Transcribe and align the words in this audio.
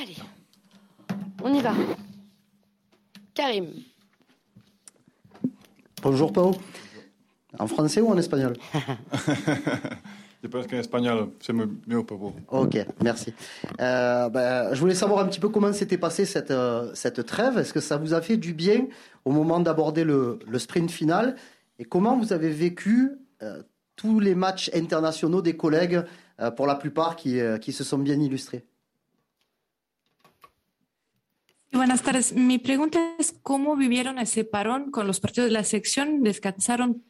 Allez, 0.00 0.14
on 1.42 1.52
y 1.52 1.60
va. 1.60 1.72
Karim. 3.34 3.66
Bonjour 6.00 6.32
Pau. 6.32 6.54
En 7.58 7.66
français 7.66 8.00
ou 8.00 8.08
en 8.08 8.16
espagnol? 8.16 8.54
Je 10.44 10.46
pense 10.46 10.68
qu'en 10.68 10.76
espagnol, 10.76 11.30
c'est 11.40 11.52
mieux 11.52 12.04
pour 12.04 12.18
vous. 12.18 12.32
Ok, 12.48 12.78
merci. 13.02 13.34
Euh, 13.80 14.28
ben, 14.28 14.72
je 14.72 14.78
voulais 14.78 14.94
savoir 14.94 15.18
un 15.18 15.26
petit 15.26 15.40
peu 15.40 15.48
comment 15.48 15.72
s'était 15.72 15.98
passée 15.98 16.26
cette, 16.26 16.52
euh, 16.52 16.94
cette 16.94 17.26
trêve. 17.26 17.58
Est-ce 17.58 17.72
que 17.72 17.80
ça 17.80 17.96
vous 17.96 18.14
a 18.14 18.20
fait 18.20 18.36
du 18.36 18.54
bien 18.54 18.86
au 19.24 19.32
moment 19.32 19.58
d'aborder 19.58 20.04
le, 20.04 20.38
le, 20.46 20.58
sprint 20.60 20.92
final? 20.92 21.34
Et 21.80 21.84
comment 21.84 22.16
vous 22.16 22.32
avez 22.32 22.50
vécu 22.50 23.18
euh, 23.42 23.64
tous 23.96 24.20
les 24.20 24.36
matchs 24.36 24.70
internationaux 24.74 25.42
des 25.42 25.56
collègues, 25.56 26.04
euh, 26.38 26.52
pour 26.52 26.68
la 26.68 26.76
plupart 26.76 27.16
qui, 27.16 27.40
euh, 27.40 27.58
qui 27.58 27.72
se 27.72 27.82
sont 27.82 27.98
bien 27.98 28.20
illustrés? 28.20 28.64
Buenas 31.72 32.02
tardes. 32.02 32.34
Mi 32.34 32.58
pregunta 32.58 33.14
es 33.18 33.38
cómo 33.42 33.76
vivieron 33.76 34.18
ese 34.18 34.44
parón 34.44 34.90
con 34.90 35.06
los 35.06 35.20
partidos 35.20 35.48
de 35.48 35.52
la 35.52 35.64
sección, 35.64 36.22
descansaron 36.22 37.04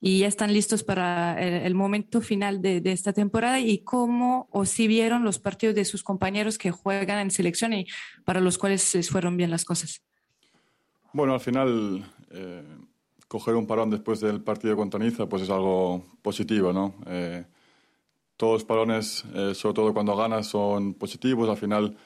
y 0.00 0.20
ya 0.20 0.26
están 0.26 0.52
listos 0.52 0.82
para 0.82 1.40
el, 1.40 1.62
el 1.62 1.74
momento 1.74 2.20
final 2.20 2.60
de, 2.60 2.80
de, 2.80 2.92
esta 2.92 3.12
temporada 3.12 3.60
y 3.60 3.78
cómo 3.78 4.48
o 4.50 4.64
si 4.64 4.88
vieron 4.88 5.24
los 5.24 5.38
partidos 5.38 5.76
de 5.76 5.84
sus 5.84 6.02
compañeros 6.02 6.58
que 6.58 6.72
juegan 6.72 7.20
en 7.20 7.30
selección 7.30 7.72
y 7.72 7.86
para 8.24 8.40
los 8.40 8.58
cuales 8.58 8.94
les 8.94 9.08
fueron 9.08 9.36
bien 9.36 9.50
las 9.50 9.64
cosas. 9.64 10.02
Bueno, 11.12 11.34
al 11.34 11.40
final 11.40 12.04
eh, 12.30 12.64
coger 13.28 13.54
un 13.54 13.66
parón 13.66 13.90
después 13.90 14.20
del 14.20 14.42
partido 14.42 14.76
contra 14.76 14.98
Niza 14.98 15.26
pues 15.26 15.42
es 15.42 15.50
algo 15.50 16.04
positivo, 16.20 16.72
¿no? 16.72 16.94
Eh, 17.06 17.44
todos 18.36 18.54
los 18.54 18.64
parones, 18.64 19.24
eh, 19.34 19.54
sobre 19.54 19.74
todo 19.74 19.94
cuando 19.94 20.16
ganas, 20.16 20.48
son 20.48 20.94
positivos. 20.94 21.48
Al 21.48 21.56
final 21.56 21.96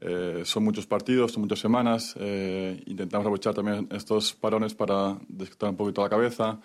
eh, 0.00 0.42
son 0.44 0.64
muchos 0.64 0.86
partidos, 0.86 1.32
son 1.32 1.42
muchas 1.42 1.58
semanas. 1.58 2.14
Eh, 2.18 2.82
intentamos 2.86 3.24
aprovechar 3.24 3.54
también 3.54 3.88
estos 3.90 4.34
parones 4.34 4.74
para 4.74 5.18
descontar 5.28 5.70
un 5.70 5.76
poquito 5.76 6.02
la 6.02 6.08
cabeza, 6.08 6.60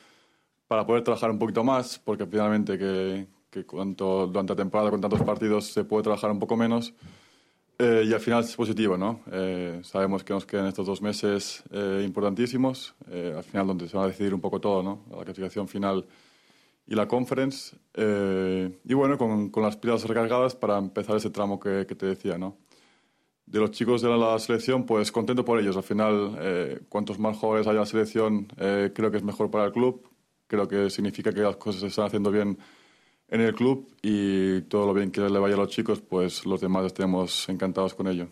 para 0.68 0.86
poder 0.86 1.04
trabajar 1.04 1.32
un 1.32 1.40
poquito 1.40 1.64
más, 1.64 2.00
porque 2.00 2.26
finalmente 2.26 2.78
que, 2.78 3.28
que 3.50 3.66
cuanto, 3.66 4.28
durante 4.28 4.54
la 4.54 4.58
temporada 4.58 4.90
con 4.92 5.02
tantos 5.02 5.22
partidos 5.24 5.68
se 5.68 5.84
puede 5.84 6.04
trabajar 6.04 6.32
un 6.32 6.40
poco 6.40 6.56
menos. 6.56 6.94
Eh, 7.84 8.04
y 8.06 8.14
al 8.14 8.20
final 8.20 8.44
es 8.44 8.56
positivo, 8.56 8.96
¿no? 8.96 9.22
Eh, 9.32 9.80
sabemos 9.84 10.24
que 10.24 10.34
nos 10.34 10.46
quedan 10.46 10.68
estos 10.68 10.86
dos 10.86 11.02
meses 11.02 11.64
eh, 11.72 12.04
importantísimos, 12.06 12.94
al 13.10 13.44
final 13.44 13.66
donde 13.66 13.88
se 13.88 13.98
va 13.98 14.04
a 14.04 14.08
decidir 14.08 14.36
un 14.36 14.40
poco 14.40 14.62
todo, 14.62 14.84
¿no? 14.84 15.04
La 15.10 15.24
clasificación 15.24 15.68
final 15.68 16.06
y 16.86 16.94
la 16.94 17.08
conference. 17.08 17.76
y 17.98 18.94
bueno, 18.94 19.18
con, 19.18 19.50
con, 19.50 19.64
las 19.64 19.78
pilas 19.78 20.08
recargadas 20.08 20.56
para 20.56 20.78
empezar 20.78 21.16
ese 21.16 21.32
tramo 21.32 21.60
que, 21.60 21.88
que, 21.88 21.96
te 21.96 22.06
decía, 22.06 22.38
¿no? 22.38 22.56
De 23.52 23.60
los 23.60 23.72
chicos 23.72 24.02
de 24.02 24.10
la 24.10 24.40
selección, 24.40 24.86
pues 24.86 25.12
contento 25.12 25.44
por 25.44 25.60
ellos. 25.60 25.76
Al 25.76 25.84
final, 25.84 26.86
cuantos 26.88 27.20
más 27.20 27.38
jóvenes 27.38 27.68
haya 27.68 27.74
en 27.74 27.80
la 27.80 27.86
selección, 27.86 28.46
creo 28.46 29.12
que 29.12 29.18
es 29.18 29.24
mejor 29.24 29.52
para 29.52 29.66
el 29.66 29.72
club 29.74 30.08
creo 30.52 30.68
que 30.68 30.90
significa 30.90 31.32
que 31.32 31.40
las 31.40 31.56
cosas 31.56 31.80
se 31.80 31.88
están 31.88 32.08
haciendo 32.08 32.30
bien 32.30 32.58
en 33.30 33.40
el 33.40 33.56
club 33.56 33.88
y 34.02 34.64
todo 34.64 34.86
lo 34.86 34.94
bien 34.94 35.10
que 35.10 35.22
le 35.22 35.40
vaya 35.40 35.56
a 35.56 35.60
los 35.60 35.70
chicos, 35.70 36.02
pues 36.02 36.46
los 36.46 36.60
demás 36.60 36.86
estemos 36.88 37.48
encantados 37.48 37.94
con 37.94 38.08
ello. 38.08 38.28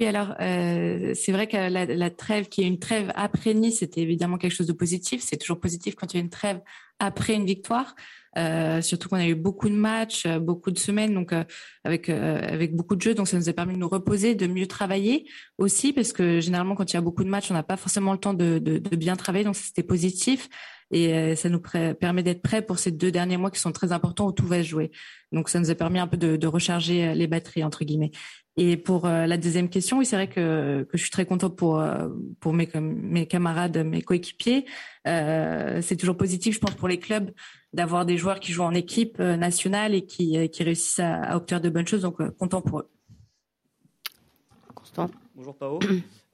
Oui, 0.00 0.06
alors 0.06 0.34
euh, 0.40 1.14
c'est 1.14 1.30
vrai 1.30 1.46
que 1.46 1.56
la, 1.56 1.84
la, 1.84 2.10
trêve, 2.10 2.48
qui 2.48 2.62
est 2.62 2.66
une 2.66 2.80
trêve 2.80 3.12
après 3.14 3.54
Nice, 3.54 3.78
c'était 3.78 4.00
évidemment 4.00 4.38
quelque 4.38 4.52
chose 4.54 4.66
de 4.66 4.72
positif. 4.72 5.22
C'est 5.22 5.36
toujours 5.36 5.60
positif 5.60 5.94
quand 5.94 6.12
il 6.12 6.16
y 6.16 6.20
a 6.20 6.22
une 6.22 6.30
trêve 6.30 6.60
après 6.98 7.34
une 7.34 7.46
victoire. 7.46 7.94
Euh, 8.36 8.82
surtout 8.82 9.08
qu'on 9.08 9.16
a 9.16 9.26
eu 9.28 9.36
beaucoup 9.36 9.68
de 9.68 9.74
matchs, 9.74 10.26
euh, 10.26 10.40
beaucoup 10.40 10.72
de 10.72 10.78
semaines, 10.78 11.14
donc 11.14 11.32
euh, 11.32 11.44
avec 11.84 12.08
euh, 12.08 12.40
avec 12.42 12.74
beaucoup 12.74 12.96
de 12.96 13.00
jeux, 13.02 13.14
donc 13.14 13.28
ça 13.28 13.36
nous 13.36 13.48
a 13.48 13.52
permis 13.52 13.74
de 13.74 13.78
nous 13.78 13.88
reposer, 13.88 14.34
de 14.34 14.48
mieux 14.48 14.66
travailler 14.66 15.28
aussi, 15.58 15.92
parce 15.92 16.12
que 16.12 16.40
généralement 16.40 16.74
quand 16.74 16.92
il 16.92 16.94
y 16.94 16.96
a 16.96 17.00
beaucoup 17.00 17.22
de 17.22 17.28
matchs, 17.28 17.52
on 17.52 17.54
n'a 17.54 17.62
pas 17.62 17.76
forcément 17.76 18.12
le 18.12 18.18
temps 18.18 18.34
de, 18.34 18.58
de, 18.58 18.78
de 18.78 18.96
bien 18.96 19.14
travailler, 19.14 19.44
donc 19.44 19.54
c'était 19.54 19.84
positif 19.84 20.48
et 20.90 21.14
euh, 21.14 21.34
ça 21.36 21.48
nous 21.48 21.60
permet 21.60 22.22
d'être 22.22 22.42
prêts 22.42 22.62
pour 22.62 22.78
ces 22.78 22.90
deux 22.90 23.10
derniers 23.10 23.36
mois 23.36 23.50
qui 23.50 23.60
sont 23.60 23.72
très 23.72 23.92
importants 23.92 24.26
où 24.26 24.32
tout 24.32 24.46
va 24.46 24.62
se 24.62 24.68
jouer. 24.68 24.90
Donc 25.32 25.48
ça 25.48 25.60
nous 25.60 25.70
a 25.70 25.74
permis 25.74 25.98
un 25.98 26.06
peu 26.06 26.16
de, 26.16 26.36
de 26.36 26.46
recharger 26.46 27.14
les 27.14 27.26
batteries 27.26 27.64
entre 27.64 27.84
guillemets. 27.84 28.12
Et 28.56 28.76
pour 28.76 29.06
euh, 29.06 29.26
la 29.26 29.36
deuxième 29.36 29.68
question, 29.68 29.98
oui, 29.98 30.06
c'est 30.06 30.14
vrai 30.14 30.28
que, 30.28 30.84
que 30.84 30.96
je 30.96 31.02
suis 31.02 31.10
très 31.10 31.26
contente 31.26 31.56
pour, 31.56 31.80
euh, 31.80 32.08
pour 32.38 32.52
mes, 32.52 32.68
mes 32.80 33.26
camarades, 33.26 33.78
mes 33.78 34.00
coéquipiers. 34.00 34.64
Euh, 35.08 35.80
c'est 35.82 35.96
toujours 35.96 36.16
positif, 36.16 36.54
je 36.54 36.60
pense, 36.60 36.74
pour 36.74 36.86
les 36.86 36.98
clubs 36.98 37.32
d'avoir 37.72 38.06
des 38.06 38.16
joueurs 38.16 38.38
qui 38.38 38.52
jouent 38.52 38.62
en 38.62 38.74
équipe 38.74 39.18
nationale 39.18 39.94
et 39.94 40.06
qui, 40.06 40.48
qui 40.50 40.62
réussissent 40.62 41.00
à, 41.00 41.20
à 41.22 41.36
obtenir 41.36 41.60
de 41.60 41.68
bonnes 41.68 41.88
choses. 41.88 42.02
Donc, 42.02 42.22
content 42.36 42.62
pour 42.62 42.78
eux. 42.78 42.90
Constant. 44.74 45.10
Bonjour 45.34 45.56
Pao. 45.56 45.80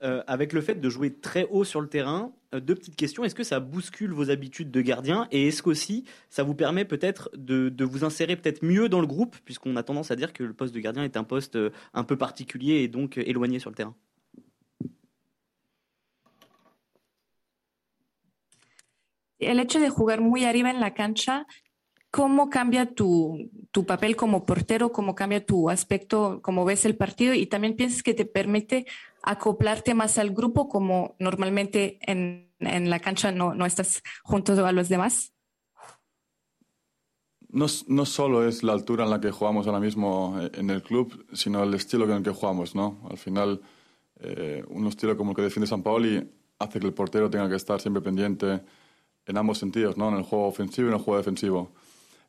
Euh, 0.02 0.22
avec 0.26 0.52
le 0.52 0.60
fait 0.60 0.74
de 0.74 0.90
jouer 0.90 1.14
très 1.14 1.46
haut 1.50 1.64
sur 1.64 1.80
le 1.80 1.88
terrain, 1.88 2.32
euh, 2.32 2.39
deux 2.52 2.74
petites 2.74 2.96
questions. 2.96 3.24
Est-ce 3.24 3.34
que 3.34 3.44
ça 3.44 3.60
bouscule 3.60 4.12
vos 4.12 4.30
habitudes 4.30 4.70
de 4.70 4.80
gardien 4.80 5.28
Et 5.30 5.48
est-ce 5.48 5.62
qu'aussi 5.62 6.04
ça 6.28 6.42
vous 6.42 6.54
permet 6.54 6.84
peut-être 6.84 7.30
de, 7.36 7.68
de, 7.68 7.84
vous 7.84 8.04
insérer 8.04 8.36
peut-être 8.36 8.64
mieux 8.64 8.88
dans 8.88 9.00
le 9.00 9.06
groupe, 9.06 9.36
puisqu'on 9.44 9.76
a 9.76 9.82
tendance 9.82 10.10
à 10.10 10.16
dire 10.16 10.32
que 10.32 10.42
le 10.42 10.52
poste 10.52 10.74
de 10.74 10.80
gardien 10.80 11.04
est 11.04 11.16
un 11.16 11.24
poste 11.24 11.56
euh, 11.56 11.70
un 11.94 12.04
peu 12.04 12.16
particulier 12.16 12.82
et 12.82 12.88
donc 12.88 13.18
éloigné 13.18 13.58
sur 13.58 13.70
le 13.70 13.76
terrain? 13.76 13.94
El 19.40 19.58
hecho 19.58 19.78
de 19.80 19.86
jugar 19.86 20.20
muy 20.20 20.44
arriba 20.44 20.70
en 20.70 20.78
la 20.78 20.90
cancha 20.90 21.46
¿Cómo 22.10 22.50
cambia 22.50 22.92
tu, 22.92 23.50
tu, 23.70 23.86
papel 23.86 24.16
como 24.16 24.44
portero? 24.44 24.90
¿Cómo 24.90 25.14
cambia 25.14 25.46
tu 25.46 25.70
aspecto? 25.70 26.40
¿Cómo 26.42 26.64
ves 26.64 26.84
el 26.84 26.96
partido? 26.96 27.34
Y 27.34 27.46
también 27.46 27.76
piensas 27.76 28.02
que 28.02 28.14
te 28.14 28.24
permite 28.24 28.86
acoplarte 29.22 29.94
más 29.94 30.18
al 30.18 30.30
grupo, 30.30 30.68
como 30.68 31.14
normalmente 31.20 31.98
en, 32.02 32.50
en 32.58 32.90
la 32.90 32.98
cancha 32.98 33.30
no, 33.30 33.54
no, 33.54 33.64
estás 33.64 34.02
junto 34.24 34.66
a 34.66 34.72
los 34.72 34.88
demás. 34.88 35.32
No, 37.48 37.66
no, 37.88 38.06
solo 38.06 38.46
es 38.46 38.62
la 38.62 38.72
altura 38.72 39.04
en 39.04 39.10
la 39.10 39.20
que 39.20 39.30
jugamos 39.30 39.66
ahora 39.66 39.80
mismo 39.80 40.38
en 40.52 40.70
el 40.70 40.82
club, 40.82 41.26
sino 41.32 41.62
el 41.62 41.74
estilo 41.74 42.04
en 42.04 42.10
el 42.12 42.22
que 42.22 42.30
jugamos. 42.30 42.74
¿no? 42.74 43.06
Al 43.08 43.18
final, 43.18 43.60
eh, 44.20 44.64
un 44.68 44.86
estilo 44.86 45.16
como 45.16 45.30
el 45.30 45.36
que 45.36 45.42
defiende 45.42 45.66
San 45.66 45.82
Paoli 45.82 46.28
hace 46.58 46.78
que 46.78 46.86
el 46.86 46.94
portero 46.94 47.30
tenga 47.30 47.48
que 47.48 47.56
estar 47.56 47.80
siempre 47.80 48.02
pendiente 48.02 48.62
en 49.26 49.36
ambos 49.36 49.58
sentidos, 49.58 49.96
¿no? 49.96 50.08
en 50.08 50.16
el 50.16 50.22
juego 50.22 50.46
ofensivo 50.46 50.88
y 50.88 50.90
en 50.90 50.96
el 50.96 51.02
juego 51.02 51.18
defensivo. 51.18 51.72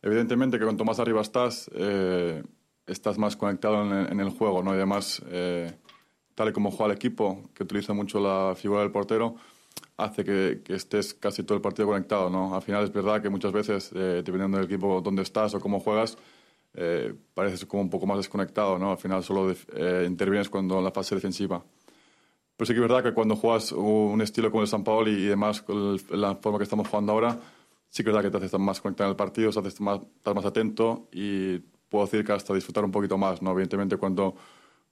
Evidentemente 0.01 0.57
que 0.57 0.65
cuanto 0.65 0.83
más 0.85 0.99
arriba 0.99 1.21
estás, 1.21 1.69
eh, 1.75 2.43
estás 2.85 3.17
más 3.17 3.35
conectado 3.35 3.83
en, 3.83 4.11
en, 4.11 4.19
el 4.19 4.29
juego, 4.29 4.63
¿no? 4.63 4.71
Y 4.71 4.77
además, 4.77 5.21
eh, 5.27 5.71
tal 6.35 6.49
y 6.49 6.53
como 6.53 6.71
juega 6.71 6.91
el 6.91 6.97
equipo, 6.97 7.49
que 7.53 7.63
utiliza 7.63 7.93
mucho 7.93 8.19
la 8.19 8.55
figura 8.55 8.81
del 8.81 8.91
portero, 8.91 9.35
hace 9.97 10.23
que, 10.23 10.61
que, 10.63 10.75
estés 10.75 11.13
casi 11.13 11.43
todo 11.43 11.55
el 11.55 11.61
partido 11.61 11.87
conectado, 11.87 12.29
¿no? 12.29 12.55
Al 12.55 12.61
final 12.61 12.83
es 12.83 12.91
verdad 12.91 13.21
que 13.21 13.29
muchas 13.29 13.51
veces, 13.51 13.91
eh, 13.93 14.21
dependiendo 14.25 14.57
del 14.57 14.65
equipo 14.65 15.01
donde 15.01 15.21
estás 15.21 15.53
o 15.53 15.59
cómo 15.59 15.79
juegas, 15.79 16.17
eh, 16.73 17.13
pareces 17.33 17.65
como 17.65 17.83
un 17.83 17.89
poco 17.89 18.05
más 18.07 18.17
desconectado, 18.17 18.79
¿no? 18.79 18.91
Al 18.91 18.97
final 18.97 19.23
solo 19.23 19.53
eh, 19.75 20.05
intervienes 20.07 20.49
cuando 20.49 20.79
en 20.79 20.83
la 20.85 20.91
fase 20.91 21.15
defensiva. 21.15 21.63
Pero 22.55 22.65
sí 22.65 22.73
que 22.73 22.79
es 22.79 22.87
verdad 22.87 23.03
que 23.03 23.13
cuando 23.13 23.35
juegas 23.35 23.71
un 23.71 24.21
estilo 24.21 24.51
como 24.51 24.61
el 24.61 24.67
San 24.67 24.83
Paolo 24.83 25.09
y, 25.09 25.13
y 25.13 25.25
demás, 25.25 25.61
con 25.61 25.77
el, 25.95 26.21
la 26.21 26.35
forma 26.35 26.57
que 26.57 26.63
estamos 26.63 26.87
jugando 26.87 27.11
ahora, 27.11 27.39
sí 27.91 28.03
que 28.03 28.09
es 28.09 28.15
verdad 28.15 28.23
que 28.23 28.31
te 28.31 28.37
haces 28.37 28.47
estar 28.47 28.59
más 28.59 28.81
conectado 28.81 29.09
en 29.09 29.11
el 29.11 29.17
partido, 29.17 29.49
haces 29.49 29.81
más, 29.81 29.99
estás 30.01 30.33
más 30.33 30.45
atento 30.45 31.09
y 31.11 31.59
puedo 31.89 32.05
decir 32.05 32.25
que 32.25 32.31
hasta 32.31 32.53
disfrutar 32.53 32.85
un 32.85 32.91
poquito 32.91 33.17
más, 33.17 33.41
¿no? 33.41 33.51
Evidentemente, 33.51 33.97
cuanto, 33.97 34.35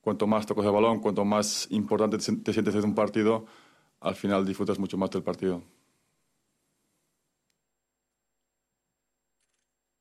cuanto 0.01 0.27
más 0.27 0.45
tocas 0.45 0.65
el 0.65 0.71
balón, 0.71 0.99
cuanto 0.99 1.25
más 1.25 1.67
importante 1.71 2.17
te 2.17 2.53
sientes 2.53 2.75
en 2.75 2.85
un 2.85 2.95
partido, 2.95 3.45
al 4.01 4.15
final 4.15 4.45
disfrutas 4.45 4.77
mucho 4.79 4.97
más 4.97 5.09
del 5.11 5.23
partido. 5.23 5.63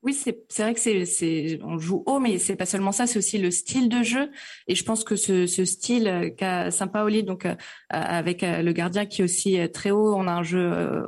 Oui, 0.09 0.15
c'est 0.15 0.63
vrai 0.63 0.73
que 0.73 0.81
c'est 0.81 1.61
on 1.63 1.77
joue 1.77 2.03
haut, 2.07 2.19
mais 2.19 2.39
c'est 2.39 2.57
pas 2.57 2.65
seulement 2.65 2.93
ça, 2.93 3.07
c'est 3.07 3.19
aussi 3.19 3.37
le 3.37 3.51
style 3.51 3.91
de 3.91 4.03
jeu. 4.03 4.31
Et 4.67 4.75
je 4.75 4.83
pense 4.83 5.05
que 5.05 5.17
ce, 5.17 5.45
style 5.67 6.33
qu'a 6.35 6.71
Saint-Paoli, 6.71 7.25
donc 7.25 7.45
euh, 7.45 7.55
avec 7.91 8.43
euh, 8.43 8.63
le 8.63 8.73
gardien 8.73 9.05
qui 9.05 9.21
est 9.21 9.25
aussi 9.25 9.61
euh, 9.61 9.69
très 9.69 9.91
haut, 9.91 10.15
on 10.15 10.27
a 10.27 10.33
un 10.33 10.43
jeu 10.43 11.05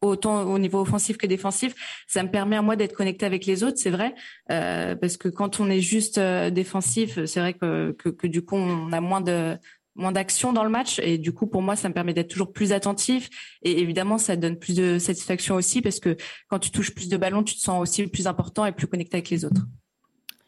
autant 0.00 0.44
au 0.44 0.58
niveau 0.58 0.80
offensif 0.80 1.18
que 1.18 1.26
défensif. 1.26 1.74
Ça 2.06 2.22
me 2.22 2.30
permet 2.30 2.56
à 2.56 2.62
moi 2.62 2.74
d'être 2.74 2.94
connecté 2.94 3.26
avec 3.26 3.44
les 3.44 3.62
autres, 3.64 3.76
c'est 3.76 3.90
vrai, 3.90 4.14
euh, 4.50 4.94
parce 4.96 5.18
que 5.18 5.28
quand 5.28 5.60
on 5.60 5.68
est 5.68 5.82
juste 5.82 6.18
défensif, 6.18 7.22
c'est 7.26 7.40
vrai 7.40 7.52
que, 7.52 7.92
que 7.92 8.26
du 8.26 8.42
coup 8.42 8.56
on 8.56 8.92
a 8.92 9.00
moins 9.02 9.20
de 9.20 9.58
moins 9.96 10.12
d'action 10.12 10.52
dans 10.52 10.64
le 10.64 10.70
match 10.70 10.98
et 11.00 11.18
du 11.18 11.32
coup 11.32 11.46
pour 11.46 11.62
moi 11.62 11.74
ça 11.74 11.88
me 11.88 11.94
permet 11.94 12.14
d'être 12.14 12.28
toujours 12.28 12.52
plus 12.52 12.72
attentif 12.72 13.30
et 13.62 13.80
évidemment 13.80 14.18
ça 14.18 14.36
donne 14.36 14.58
plus 14.58 14.76
de 14.76 14.98
satisfaction 14.98 15.56
aussi 15.56 15.82
parce 15.82 16.00
que 16.00 16.16
quand 16.48 16.58
tu 16.58 16.70
touches 16.70 16.94
plus 16.94 17.08
de 17.08 17.16
ballons 17.16 17.42
tu 17.42 17.54
te 17.54 17.60
sens 17.60 17.80
aussi 17.80 18.06
plus 18.06 18.26
important 18.26 18.66
et 18.66 18.72
plus 18.72 18.86
connecté 18.86 19.16
avec 19.16 19.30
les 19.30 19.44
autres. 19.44 19.62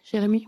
Jérémy 0.03 0.47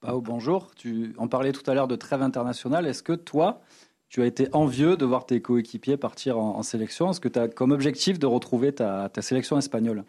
Pao, 0.00 0.20
bonjour. 0.20 0.70
Tu 0.76 1.12
en 1.18 1.26
parlais 1.26 1.50
tout 1.50 1.68
à 1.68 1.74
l'heure 1.74 1.88
de 1.88 1.96
trêve 1.96 2.22
internationale. 2.22 2.86
Est-ce 2.86 3.02
que 3.02 3.14
toi, 3.14 3.62
tu 4.08 4.22
as 4.22 4.26
été 4.26 4.48
envieux 4.52 4.96
de 4.96 5.04
voir 5.04 5.26
tes 5.26 5.42
coéquipiers 5.42 5.96
partir 5.96 6.38
en, 6.38 6.56
en 6.56 6.62
sélection? 6.62 7.10
Est-ce 7.10 7.20
que 7.20 7.28
tu 7.28 7.38
as 7.38 7.48
comme 7.48 7.72
objectif 7.72 8.18
de 8.20 8.26
retrouver 8.26 8.72
ta, 8.72 9.08
ta 9.08 9.22
sélection 9.22 9.58
espagnole? 9.58 10.04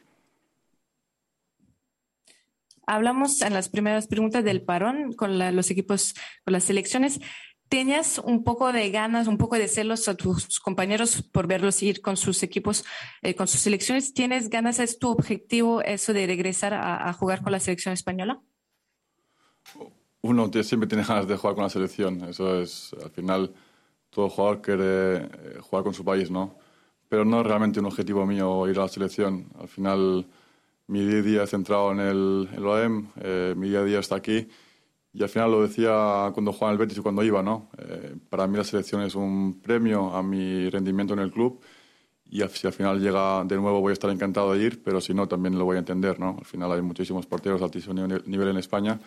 Hablamos 2.86 3.41
en 3.44 3.53
las 3.53 3.69
primeras 3.69 4.07
preguntas 4.07 4.44
del 4.44 4.63
parón 4.63 5.13
con 5.13 5.38
los 5.38 5.69
equipos, 5.69 6.15
con 6.44 6.53
las 6.53 6.63
selecciones. 6.63 7.19
¿Tenías 7.69 8.18
un 8.18 8.44
poco 8.44 8.74
de 8.74 8.89
ganas, 8.89 9.27
un 9.27 9.38
poco 9.38 9.56
de 9.56 9.68
celos 9.68 10.07
a 10.07 10.16
tus 10.16 10.60
compañeros 10.60 11.21
por 11.21 11.45
verlos 11.45 11.83
ir 11.83 12.01
con 12.01 12.18
sus 12.18 12.42
equipos, 12.42 12.83
eh, 13.21 13.36
con 13.36 13.48
sus 13.48 13.62
selecciones? 13.62 14.12
¿Tienes 14.12 14.50
ganas? 14.50 14.80
¿Es 14.80 14.98
tu 14.98 15.10
objetivo 15.10 15.80
eso 15.81 16.12
de 16.12 16.25
regresar 16.25 16.74
a, 16.74 17.13
jugar 17.13 17.44
con 17.44 17.51
la 17.51 17.60
selección 17.60 17.94
española? 17.94 18.42
Uno 20.21 20.50
siempre 20.63 20.88
tiene 20.88 21.04
ganas 21.04 21.27
de 21.27 21.38
jugar 21.38 21.54
con 21.54 21.63
la 21.63 21.69
selección. 21.69 22.24
Eso 22.24 22.60
es, 22.60 22.92
al 23.04 23.12
final, 23.12 23.54
todo 24.10 24.30
jugador 24.30 24.62
quiere 24.63 25.15
eh, 25.18 25.57
jugar 25.62 25.83
con 25.83 25.94
su 25.94 26.04
país, 26.04 26.31
¿no? 26.31 26.56
Pero 27.07 27.24
no 27.24 27.42
es 27.42 27.45
realmente 27.45 27.80
un 27.80 27.86
objetivo 27.86 28.25
mío 28.25 28.68
ir 28.68 28.80
a 28.80 28.83
la 28.83 28.88
selección. 28.88 29.45
Al 29.60 29.68
final, 29.68 30.25
mi 30.88 31.06
día 31.06 31.19
a 31.19 31.22
día 31.22 31.44
es 31.44 31.51
centrado 31.51 31.92
en 31.92 32.00
el, 32.00 32.50
el 32.51 32.65
OEM, 32.65 33.10
eh, 33.22 33.54
mi 33.56 33.69
día 33.69 33.81
a 33.81 33.83
día 33.83 34.00
está 34.00 34.15
aquí 34.15 34.48
y 35.13 35.23
al 35.23 35.29
final 35.29 35.51
lo 35.51 35.61
decía 35.63 36.31
cuando 36.33 36.53
jugaba 36.53 36.71
en 36.71 36.73
el 36.73 36.77
Betis 36.79 36.97
y 37.00 37.01
cuando 37.01 37.23
iba, 37.23 37.41
¿no? 37.41 37.69
Eh, 37.77 38.15
para 38.29 38.47
mí 38.47 38.57
la 38.57 38.63
selección 38.63 39.01
es 39.01 39.15
un 39.15 39.59
premio 39.61 40.13
a 40.13 40.21
mi 40.23 40.69
rendimiento 40.69 41.13
en 41.13 41.19
el 41.19 41.31
club 41.31 41.61
y 42.29 42.41
si 42.50 42.67
al 42.67 42.73
final 42.73 43.00
llega 43.01 43.44
de 43.44 43.56
nuevo 43.57 43.81
voy 43.81 43.91
a 43.91 43.94
estar 43.94 44.11
encantado 44.11 44.53
de 44.53 44.63
ir, 44.63 44.83
pero 44.83 45.01
si 45.01 45.13
no 45.13 45.27
también 45.27 45.57
lo 45.57 45.65
voy 45.65 45.77
a 45.77 45.79
entender, 45.79 46.19
¿no? 46.19 46.38
Al 46.38 46.45
final 46.45 46.71
hay 46.71 46.81
muchísimos 46.81 47.25
porteros 47.25 47.59
de 47.59 47.65
altísimo 47.65 47.94
nivel 47.95 48.50
en 48.50 48.57
España, 48.57 49.00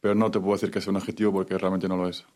pero 0.00 0.14
no 0.16 0.30
te 0.30 0.40
puedo 0.40 0.54
decir 0.54 0.70
que 0.70 0.80
sea 0.80 0.90
un 0.90 0.96
objetivo 0.96 1.32
porque 1.32 1.56
realmente 1.58 1.88
no 1.88 1.96
lo 1.96 2.08
es. 2.08 2.26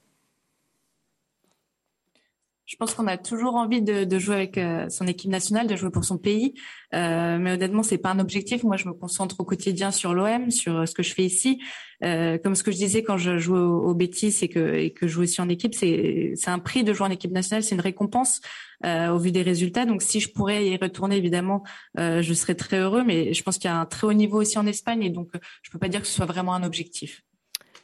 Je 2.70 2.76
pense 2.76 2.94
qu'on 2.94 3.08
a 3.08 3.18
toujours 3.18 3.56
envie 3.56 3.82
de, 3.82 4.04
de, 4.04 4.18
jouer 4.20 4.36
avec 4.36 4.56
euh, 4.56 4.88
son 4.90 5.08
équipe 5.08 5.28
nationale, 5.28 5.66
de 5.66 5.74
jouer 5.74 5.90
pour 5.90 6.04
son 6.04 6.18
pays, 6.18 6.54
euh, 6.94 7.36
mais 7.36 7.54
honnêtement, 7.54 7.82
c'est 7.82 7.98
pas 7.98 8.10
un 8.10 8.20
objectif. 8.20 8.62
Moi, 8.62 8.76
je 8.76 8.86
me 8.86 8.92
concentre 8.92 9.40
au 9.40 9.44
quotidien 9.44 9.90
sur 9.90 10.14
l'OM, 10.14 10.52
sur 10.52 10.76
euh, 10.76 10.86
ce 10.86 10.94
que 10.94 11.02
je 11.02 11.12
fais 11.12 11.24
ici. 11.24 11.60
Euh, 12.04 12.38
comme 12.38 12.54
ce 12.54 12.62
que 12.62 12.70
je 12.70 12.76
disais 12.76 13.02
quand 13.02 13.16
je 13.16 13.38
joue 13.38 13.56
au, 13.56 13.88
au 13.90 13.94
Betis 13.94 14.38
et 14.42 14.48
que, 14.48 14.76
et 14.76 14.92
que 14.92 15.08
je 15.08 15.14
joue 15.14 15.22
aussi 15.22 15.40
en 15.40 15.48
équipe, 15.48 15.74
c'est 15.74 16.36
un 16.46 16.60
prix 16.60 16.84
de 16.84 16.92
jouer 16.92 17.08
en 17.08 17.10
équipe 17.10 17.32
nationale, 17.32 17.64
c'est 17.64 17.74
une 17.74 17.80
récompense 17.80 18.40
euh, 18.86 19.08
au 19.08 19.18
vu 19.18 19.32
des 19.32 19.42
résultats. 19.42 19.84
Donc, 19.84 20.00
si 20.00 20.20
je 20.20 20.30
pourrais 20.30 20.64
y 20.64 20.76
retourner, 20.76 21.16
évidemment, 21.16 21.64
je 21.96 22.32
serais 22.34 22.54
très 22.54 22.78
heureux. 22.78 23.02
Mais 23.02 23.34
je 23.34 23.42
pense 23.42 23.58
qu'il 23.58 23.68
y 23.68 23.72
a 23.72 23.80
un 23.80 23.86
très 23.86 24.06
haut 24.06 24.12
niveau 24.12 24.40
aussi 24.40 24.60
en 24.60 24.66
Espagne, 24.66 25.02
et 25.02 25.10
donc 25.10 25.30
je 25.62 25.72
peux 25.72 25.80
pas 25.80 25.88
dire 25.88 26.02
que 26.02 26.06
ce 26.06 26.14
soit 26.14 26.26
vraiment 26.26 26.54
un 26.54 26.62
objectif. 26.62 27.24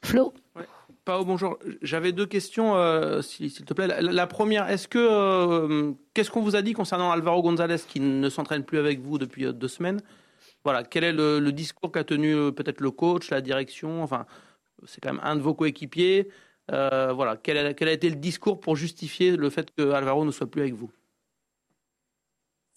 Flo? 0.05 0.33
Pao, 1.07 1.25
bonjour. 1.25 1.57
J'avais 1.83 2.11
deux 2.11 2.27
questions, 2.27 2.75
euh, 2.75 3.23
s'il 3.23 3.53
te 3.53 3.73
plaît. 3.73 3.87
La, 4.01 4.27
première, 4.27 4.69
est-ce 4.69 4.89
que 4.89 4.99
euh, 4.99 5.93
qu'est-ce 6.13 6.33
qu'on 6.33 6.43
vous 6.43 6.57
a 6.57 6.63
dit 6.63 6.73
concernant 6.73 7.13
Alvaro 7.13 7.43
González 7.43 7.77
qui 7.87 8.01
ne 8.01 8.29
s'entraîne 8.29 8.65
plus 8.65 8.79
avec 8.79 8.99
vous 8.99 9.17
depuis 9.17 9.45
euh, 9.45 9.53
deux 9.53 9.69
semaines? 9.69 10.03
Voilà, 10.65 10.83
quel 10.83 11.05
est 11.05 11.13
le, 11.13 11.53
discours 11.53 11.93
qu'a 11.93 12.03
tenu 12.03 12.53
peut-être 12.53 12.81
le 12.81 12.91
coach, 12.91 13.31
la 13.31 13.41
direction? 13.41 14.03
Enfin, 14.03 14.27
c'est 14.85 15.01
quand 15.01 15.13
même 15.13 15.23
un 15.23 15.37
de 15.37 15.43
vos 15.43 15.55
coéquipiers. 15.55 16.29
voilà, 16.69 17.37
quel 17.41 17.57
a, 17.59 17.73
quel 17.73 17.87
a, 17.87 17.93
été 17.93 18.11
le 18.11 18.17
discours 18.17 18.59
pour 18.59 18.75
justifier 18.75 19.37
le 19.37 19.49
fait 19.49 19.73
que 19.77 19.93
Alvaro 19.93 20.25
ne 20.25 20.33
soit 20.33 20.51
plus 20.51 20.63
avec 20.63 20.75
vous? 20.75 20.91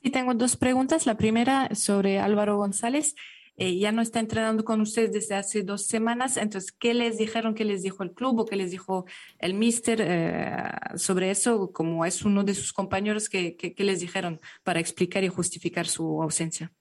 Sí, 0.04 0.12
tengo 0.12 0.36
dos 0.36 0.56
preguntas. 0.56 1.04
La 1.08 1.16
primera 1.16 1.68
sobre 1.74 2.20
Álvaro 2.20 2.58
González. 2.58 3.16
Eh, 3.62 3.78
ya 3.78 3.92
no 3.92 4.02
está 4.02 4.22
entrenando 4.22 4.64
con 4.64 4.80
ustedes 4.80 5.12
desde 5.12 5.36
hace 5.36 5.64
dos 5.64 5.86
semanas. 5.86 6.38
Entonces, 6.38 6.72
¿qué 6.72 6.94
les 6.94 7.18
dijeron? 7.18 7.54
¿Qué 7.54 7.66
les 7.66 7.84
dijo 7.84 8.04
el 8.04 8.14
club 8.14 8.40
o 8.40 8.46
qué 8.46 8.56
les 8.56 8.72
dijo 8.72 9.06
el 9.38 9.54
mister 9.54 10.00
eh, 10.02 10.64
sobre 10.96 11.30
eso? 11.30 11.74
Como 11.74 12.06
es 12.06 12.24
uno 12.24 12.46
de 12.46 12.54
sus 12.54 12.72
compañeros, 12.72 13.28
¿qué, 13.28 13.58
¿qué, 13.58 13.84
les 13.84 14.00
dijeron 14.00 14.40
para 14.64 14.80
explicar 14.80 15.26
y 15.26 15.28
justificar 15.28 15.88
su 15.88 16.24
ausencia? 16.24 16.72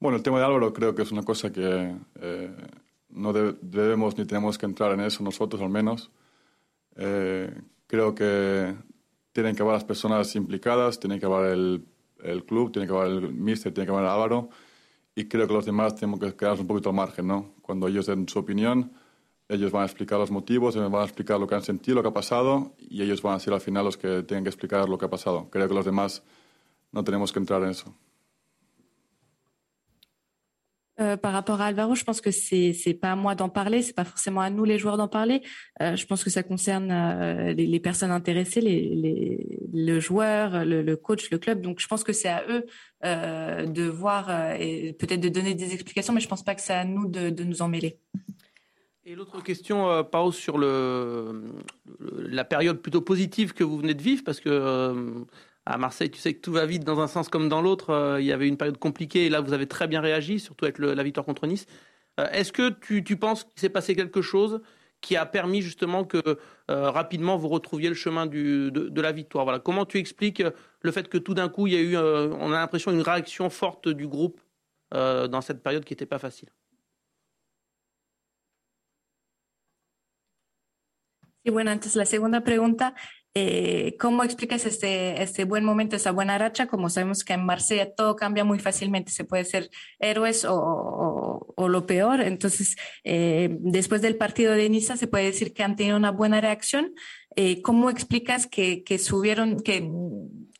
Bueno, 0.00 0.16
el 0.16 0.24
tema 0.24 0.40
de 0.40 0.44
Álvaro 0.44 0.72
creo 0.72 0.92
que 0.92 1.02
es 1.02 1.12
una 1.12 1.22
cosa 1.22 1.52
que 1.52 1.98
eh, 2.20 2.56
no 3.10 3.32
debemos 3.32 4.18
ni 4.18 4.24
tenemos 4.24 4.58
que 4.58 4.66
entrar 4.66 4.90
en 4.90 5.02
eso 5.02 5.22
nosotros 5.22 5.62
al 5.62 5.70
menos. 5.70 6.10
creo 7.86 8.14
que 8.16 8.74
tienen 9.32 9.54
que 9.54 9.62
haber 9.62 9.74
las 9.74 9.84
personas 9.84 10.34
implicadas, 10.34 10.98
tiene 10.98 11.20
que 11.20 11.26
haber 11.26 11.52
el, 11.52 11.84
el 12.24 12.44
club, 12.44 12.72
tiene 12.72 12.88
que 12.88 12.94
haber 12.94 13.10
el 13.12 13.32
mister, 13.32 13.72
tiene 13.72 13.86
que 13.86 13.92
haber 13.92 14.06
Álvaro 14.08 14.50
y 15.14 15.26
creo 15.28 15.46
que 15.46 15.54
los 15.54 15.64
demás 15.64 15.94
tenemos 15.94 16.20
que 16.20 16.34
quedarnos 16.34 16.60
un 16.60 16.66
poquito 16.66 16.88
al 16.90 16.96
margen, 16.96 17.26
¿no? 17.26 17.54
Cuando 17.62 17.88
ellos 17.88 18.06
den 18.06 18.28
su 18.28 18.38
opinión, 18.38 18.92
ellos 19.48 19.70
van 19.70 19.82
a 19.82 19.86
explicar 19.86 20.18
los 20.18 20.30
motivos, 20.30 20.74
ellos 20.74 20.90
van 20.90 21.02
a 21.02 21.04
explicar 21.04 21.38
lo 21.38 21.46
que 21.46 21.54
han 21.54 21.62
sentido, 21.62 21.96
lo 21.96 22.02
que 22.02 22.08
ha 22.08 22.14
pasado, 22.14 22.74
y 22.78 23.02
ellos 23.02 23.22
van 23.22 23.34
a 23.34 23.40
ser 23.40 23.52
al 23.52 23.60
final 23.60 23.84
los 23.84 23.96
que 23.96 24.22
tienen 24.22 24.44
que 24.44 24.50
explicar 24.50 24.88
lo 24.88 24.98
que 24.98 25.04
ha 25.06 25.10
pasado. 25.10 25.48
Creo 25.50 25.68
que 25.68 25.74
los 25.74 25.84
demás 25.84 26.22
no 26.92 27.04
tenemos 27.04 27.32
que 27.32 27.38
entrar 27.38 27.62
en 27.62 27.70
eso. 27.70 27.94
Euh, 31.00 31.16
par 31.16 31.32
rapport 31.32 31.60
à 31.60 31.66
Alvaro, 31.66 31.96
je 31.96 32.04
pense 32.04 32.20
que 32.20 32.30
c'est 32.30 32.72
c'est 32.72 32.94
pas 32.94 33.12
à 33.12 33.16
moi 33.16 33.34
d'en 33.34 33.48
parler, 33.48 33.82
c'est 33.82 33.94
pas 33.94 34.04
forcément 34.04 34.40
à 34.40 34.50
nous 34.50 34.64
les 34.64 34.78
joueurs 34.78 34.96
d'en 34.96 35.08
parler. 35.08 35.42
Euh, 35.82 35.96
je 35.96 36.06
pense 36.06 36.22
que 36.22 36.30
ça 36.30 36.44
concerne 36.44 36.92
euh, 36.92 37.52
les, 37.52 37.80
personnes 37.80 38.12
intéressées, 38.12 38.60
les, 38.60 38.94
les, 38.94 39.58
le 39.72 39.98
joueur, 39.98 40.64
le, 40.64 40.94
coach, 40.94 41.30
le 41.30 41.38
club. 41.38 41.60
Donc 41.62 41.80
je 41.80 41.88
pense 41.88 42.04
que 42.04 42.12
c'est 42.12 42.28
à 42.28 42.44
eux 42.48 42.64
de 43.02 43.82
voir 43.82 44.30
et 44.58 44.94
peut-être 44.98 45.20
de 45.20 45.28
donner 45.28 45.54
des 45.54 45.74
explications, 45.74 46.14
mais 46.14 46.20
je 46.20 46.28
pense 46.28 46.42
pas 46.42 46.54
que 46.54 46.62
c'est 46.62 46.72
à 46.72 46.84
nous 46.84 47.06
de, 47.08 47.28
de 47.28 47.44
nous 47.44 47.60
en 47.60 47.68
mêler. 47.68 47.98
Et 49.04 49.14
l'autre 49.14 49.42
question, 49.42 50.04
Pao, 50.04 50.32
sur 50.32 50.56
le, 50.56 51.42
la 52.16 52.44
période 52.44 52.80
plutôt 52.80 53.02
positive 53.02 53.52
que 53.52 53.62
vous 53.64 53.76
venez 53.76 53.92
de 53.94 54.00
vivre, 54.00 54.22
parce 54.24 54.40
que 54.40 55.26
à 55.66 55.78
Marseille, 55.78 56.10
tu 56.10 56.18
sais 56.18 56.34
que 56.34 56.40
tout 56.40 56.52
va 56.52 56.66
vite 56.66 56.84
dans 56.84 57.00
un 57.00 57.06
sens 57.06 57.28
comme 57.28 57.48
dans 57.48 57.62
l'autre. 57.62 57.90
Euh, 57.90 58.20
il 58.20 58.26
y 58.26 58.32
avait 58.32 58.48
une 58.48 58.56
période 58.56 58.78
compliquée 58.78 59.26
et 59.26 59.30
là, 59.30 59.40
vous 59.40 59.52
avez 59.52 59.66
très 59.66 59.88
bien 59.88 60.00
réagi, 60.00 60.38
surtout 60.38 60.66
avec 60.66 60.78
la 60.78 61.02
victoire 61.02 61.24
contre 61.24 61.46
Nice. 61.46 61.66
Euh, 62.20 62.28
est-ce 62.30 62.52
que 62.52 62.70
tu, 62.70 63.16
penses 63.16 63.44
qu'il 63.44 63.60
s'est 63.60 63.70
passé 63.70 63.96
quelque 63.96 64.22
chose 64.22 64.60
qui 65.00 65.16
a 65.16 65.26
permis 65.26 65.62
justement 65.62 66.04
que 66.04 66.22
euh, 66.70 66.90
rapidement 66.90 67.36
vous 67.36 67.48
retrouviez 67.48 67.88
le 67.88 67.94
chemin 67.94 68.26
de, 68.26 69.00
la 69.00 69.12
victoire? 69.12 69.44
Voilà. 69.44 69.58
Comment 69.58 69.86
tu 69.86 69.98
expliques 69.98 70.42
le 70.80 70.92
fait 70.92 71.08
que 71.08 71.18
tout 71.18 71.34
d'un 71.34 71.48
coup, 71.48 71.66
il 71.66 71.72
y 71.72 71.76
a 71.76 71.80
eu, 71.80 71.96
on 71.96 72.52
a 72.52 72.58
l'impression, 72.58 72.90
une 72.90 73.02
réaction 73.02 73.50
forte 73.50 73.88
du 73.88 74.06
groupe 74.06 74.40
dans 74.92 75.40
cette 75.40 75.62
période 75.62 75.84
qui 75.84 75.92
n'était 75.92 76.06
pas 76.06 76.18
facile? 76.18 76.50
Y 81.46 81.50
bueno, 81.50 81.72
entonces 81.72 81.96
la 81.96 82.06
segunda 82.06 82.40
pregunta 82.40 82.94
Eh, 83.36 83.96
¿Cómo 83.98 84.22
explicas 84.22 84.64
este, 84.64 85.20
este 85.20 85.44
buen 85.44 85.64
momento, 85.64 85.96
esa 85.96 86.12
buena 86.12 86.38
racha? 86.38 86.68
Como 86.68 86.88
sabemos 86.88 87.24
que 87.24 87.32
en 87.32 87.44
Marsella 87.44 87.92
todo 87.92 88.14
cambia 88.14 88.44
muy 88.44 88.60
fácilmente, 88.60 89.10
se 89.10 89.24
puede 89.24 89.44
ser 89.44 89.70
héroes 89.98 90.44
o, 90.44 91.52
o, 91.56 91.68
lo 91.68 91.84
peor. 91.84 92.20
Entonces, 92.20 92.76
eh, 93.02 93.56
después 93.58 94.02
del 94.02 94.16
partido 94.16 94.52
de 94.52 94.70
Niza, 94.70 94.96
se 94.96 95.08
puede 95.08 95.24
decir 95.24 95.52
que 95.52 95.64
han 95.64 95.74
tenido 95.74 95.96
una 95.96 96.12
buena 96.12 96.40
reacción. 96.40 96.94
Eh, 97.34 97.60
¿Cómo 97.62 97.90
explicas 97.90 98.46
que, 98.46 98.84
que, 98.84 99.00
subieron, 99.00 99.58
que 99.58 99.90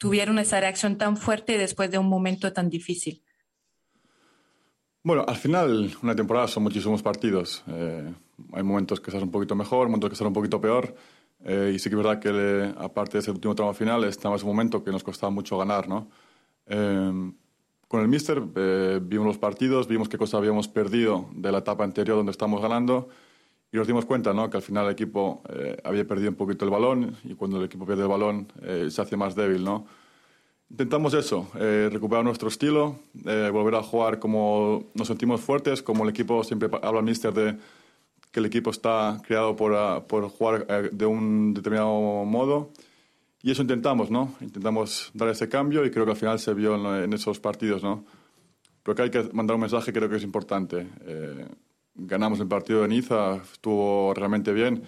tuvieron 0.01 0.41
esa 0.41 0.59
reacción 0.59 0.99
tan 0.99 1.17
fuerte 1.17 1.57
después 1.57 1.93
de 1.93 1.99
un 1.99 2.09
momento 2.09 2.53
tan 2.53 2.71
difícil? 2.71 3.23
Bueno, 5.05 5.25
al 5.29 5.37
final, 5.37 5.97
una 6.03 6.17
temporada 6.17 6.49
son 6.49 6.65
muchísimos 6.65 7.05
partidos. 7.05 7.63
hay 7.69 8.63
momentos 8.65 8.99
que 8.99 9.11
estás 9.11 9.23
un 9.23 9.31
poquito 9.31 9.55
mejor, 9.55 9.87
momentos 9.87 10.11
que 10.11 10.15
estás 10.15 10.27
un 10.27 10.35
poquito 10.35 10.61
peor. 10.61 10.97
Eh, 11.45 11.73
y 11.75 11.79
sí 11.79 11.91
que 11.91 11.97
es 11.97 12.03
verdad 12.03 12.19
que, 12.19 12.75
aparte 12.79 13.13
de 13.13 13.19
ese 13.21 13.31
último 13.31 13.55
tramo 13.55 13.75
final, 13.75 14.03
estaba 14.05 14.37
ese 14.37 14.47
momento 14.47 14.83
que 14.83 14.91
nos 14.91 15.05
costaba 15.05 15.31
mucho 15.31 15.59
ganar, 15.59 15.89
¿no? 15.89 16.09
Eh, 16.67 17.33
con 17.87 18.01
el 18.01 18.09
Mister 18.09 18.43
eh, 18.57 18.99
vimos 19.03 19.27
los 19.27 19.39
partidos, 19.39 19.87
vimos 19.87 20.09
qué 20.09 20.17
cosas 20.17 20.39
habíamos 20.39 20.67
perdido 20.69 21.29
de 21.35 21.53
la 21.53 21.59
etapa 21.59 21.85
anterior 21.85 22.17
donde 22.17 22.33
estábamos 22.33 22.63
ganando 22.63 23.09
y 23.71 23.77
nos 23.77 23.87
dimos 23.87 24.07
cuenta 24.07 24.33
¿no? 24.33 24.49
que 24.49 24.57
al 24.57 24.63
final 24.63 24.87
el 24.87 24.93
equipo 24.93 25.43
había 25.85 26.07
perdido 26.07 26.31
un 26.31 26.37
poquito 26.37 26.65
el 26.65 26.71
balón 26.71 27.17
y 27.25 27.35
cuando 27.35 27.59
el 27.59 27.65
equipo 27.65 27.85
pierde 27.85 28.03
el 28.03 28.09
balón 28.09 28.49
se 28.89 29.03
hace 29.03 29.17
más 29.17 29.35
débil. 29.35 29.63
¿no? 29.63 29.87
Intentamos 30.71 31.13
eso, 31.15 31.49
recuperar 31.55 32.25
nuestro 32.25 32.49
estilo, 32.49 32.97
volver 33.15 33.75
a 33.75 33.83
jugar 33.83 34.19
como 34.19 34.91
nos 34.95 35.09
sentimos 35.09 35.41
fuertes, 35.41 35.83
como 35.83 36.05
el 36.05 36.11
equipo 36.11 36.43
siempre 36.43 36.69
habla 36.83 37.01
el 37.01 37.05
Mister 37.05 37.33
de 37.33 37.59
que 38.35 38.41
el 38.41 38.47
equipo 38.47 38.71
está 38.71 39.23
creado 39.25 39.55
por, 39.55 39.77
ah, 39.77 40.03
por 40.09 40.29
jugar 40.29 40.67
eh, 40.69 40.91
de 40.91 41.07
un 41.07 41.55
determinado 41.55 42.25
modo. 42.25 42.73
Y 43.41 43.53
eso 43.53 43.63
intentamos, 43.63 44.11
¿no? 44.11 44.35
Intentamos 44.41 45.13
dar 45.15 45.29
ese 45.29 45.49
cambio 45.49 45.85
y 45.85 45.91
creo 45.93 46.05
que 46.05 46.11
al 46.11 46.17
final 46.17 46.41
se 46.41 46.53
vio 46.53 47.05
en, 47.05 47.13
esos 47.13 47.39
partidos, 47.39 47.85
¿no? 47.85 48.05
Pero 48.83 48.97
que 48.97 49.03
hay 49.03 49.11
que 49.11 49.23
mandar 49.33 49.55
un 49.55 49.61
mensaje 49.61 49.93
creo 49.93 50.09
que 50.09 50.17
es 50.17 50.25
importante. 50.25 50.89
Eh, 51.03 51.47
ganamos 51.95 52.41
el 52.41 52.49
partido 52.49 52.83
de 52.83 52.89
Niza, 52.89 53.37
estuvo 53.37 54.13
realmente 54.15 54.53
bien, 54.53 54.83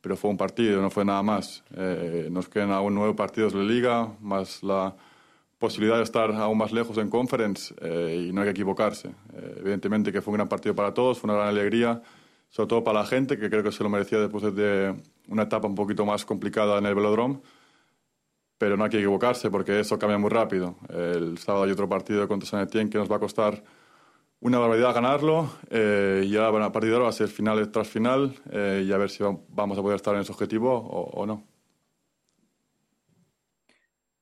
pero 0.00 0.16
fue 0.16 0.30
un 0.30 0.36
partido, 0.36 0.82
no 0.82 0.90
fue 0.90 1.04
nada 1.04 1.22
más. 1.22 1.62
Eh, 1.76 2.26
nos 2.28 2.48
quedan 2.48 2.72
aún 2.72 2.96
nueve 2.96 3.14
partidos 3.14 3.52
de 3.52 3.62
liga, 3.62 4.12
más 4.20 4.64
la 4.64 4.96
posibilidad 5.60 5.98
de 5.98 6.02
estar 6.02 6.32
aún 6.32 6.58
más 6.58 6.72
lejos 6.72 6.98
en 6.98 7.08
conference 7.08 7.72
y 8.12 8.32
no 8.32 8.40
hay 8.40 8.46
que 8.46 8.50
equivocarse. 8.50 9.14
evidentemente 9.58 10.10
que 10.10 10.20
fue 10.20 10.32
un 10.32 10.38
gran 10.38 10.48
partido 10.48 10.74
para 10.74 10.92
todos, 10.92 11.20
fue 11.20 11.30
una 11.30 11.38
gran 11.38 11.50
alegría 11.50 12.02
sobre 12.54 12.68
todo 12.68 12.84
para 12.84 13.00
la 13.00 13.06
gente, 13.06 13.36
que 13.36 13.50
creo 13.50 13.64
que 13.64 13.72
se 13.72 13.82
lo 13.82 13.88
merecía 13.88 14.20
después 14.20 14.54
de 14.54 14.94
una 15.26 15.42
etapa 15.42 15.66
un 15.66 15.74
poquito 15.74 16.06
más 16.06 16.24
complicada 16.24 16.78
en 16.78 16.86
el 16.86 16.94
velodrome. 16.94 17.40
Pero 18.58 18.76
no 18.76 18.84
hay 18.84 18.90
que 18.90 18.98
equivocarse 18.98 19.50
porque 19.50 19.80
eso 19.80 19.98
cambia 19.98 20.18
muy 20.18 20.30
rápido. 20.30 20.76
El 20.88 21.36
sábado 21.38 21.64
hay 21.64 21.72
otro 21.72 21.88
partido 21.88 22.28
contra 22.28 22.48
San 22.48 22.60
Etienne 22.60 22.88
que 22.88 22.96
nos 22.96 23.10
va 23.10 23.16
a 23.16 23.18
costar 23.18 23.64
una 24.38 24.60
barbaridad 24.60 24.94
ganarlo 24.94 25.50
eh, 25.68 26.24
y 26.28 26.36
ahora, 26.36 26.50
bueno, 26.50 26.66
a 26.66 26.70
partir 26.70 26.92
va 26.92 27.08
a 27.08 27.12
ser 27.12 27.26
final 27.26 27.72
tras 27.72 27.88
final 27.88 28.36
eh, 28.52 28.84
y 28.86 28.92
a 28.92 28.98
ver 28.98 29.10
si 29.10 29.24
vamos 29.48 29.76
a 29.76 29.82
poder 29.82 29.96
estar 29.96 30.14
en 30.14 30.20
ese 30.20 30.30
objetivo 30.30 30.72
o, 30.76 31.22
o 31.22 31.26
no. 31.26 31.42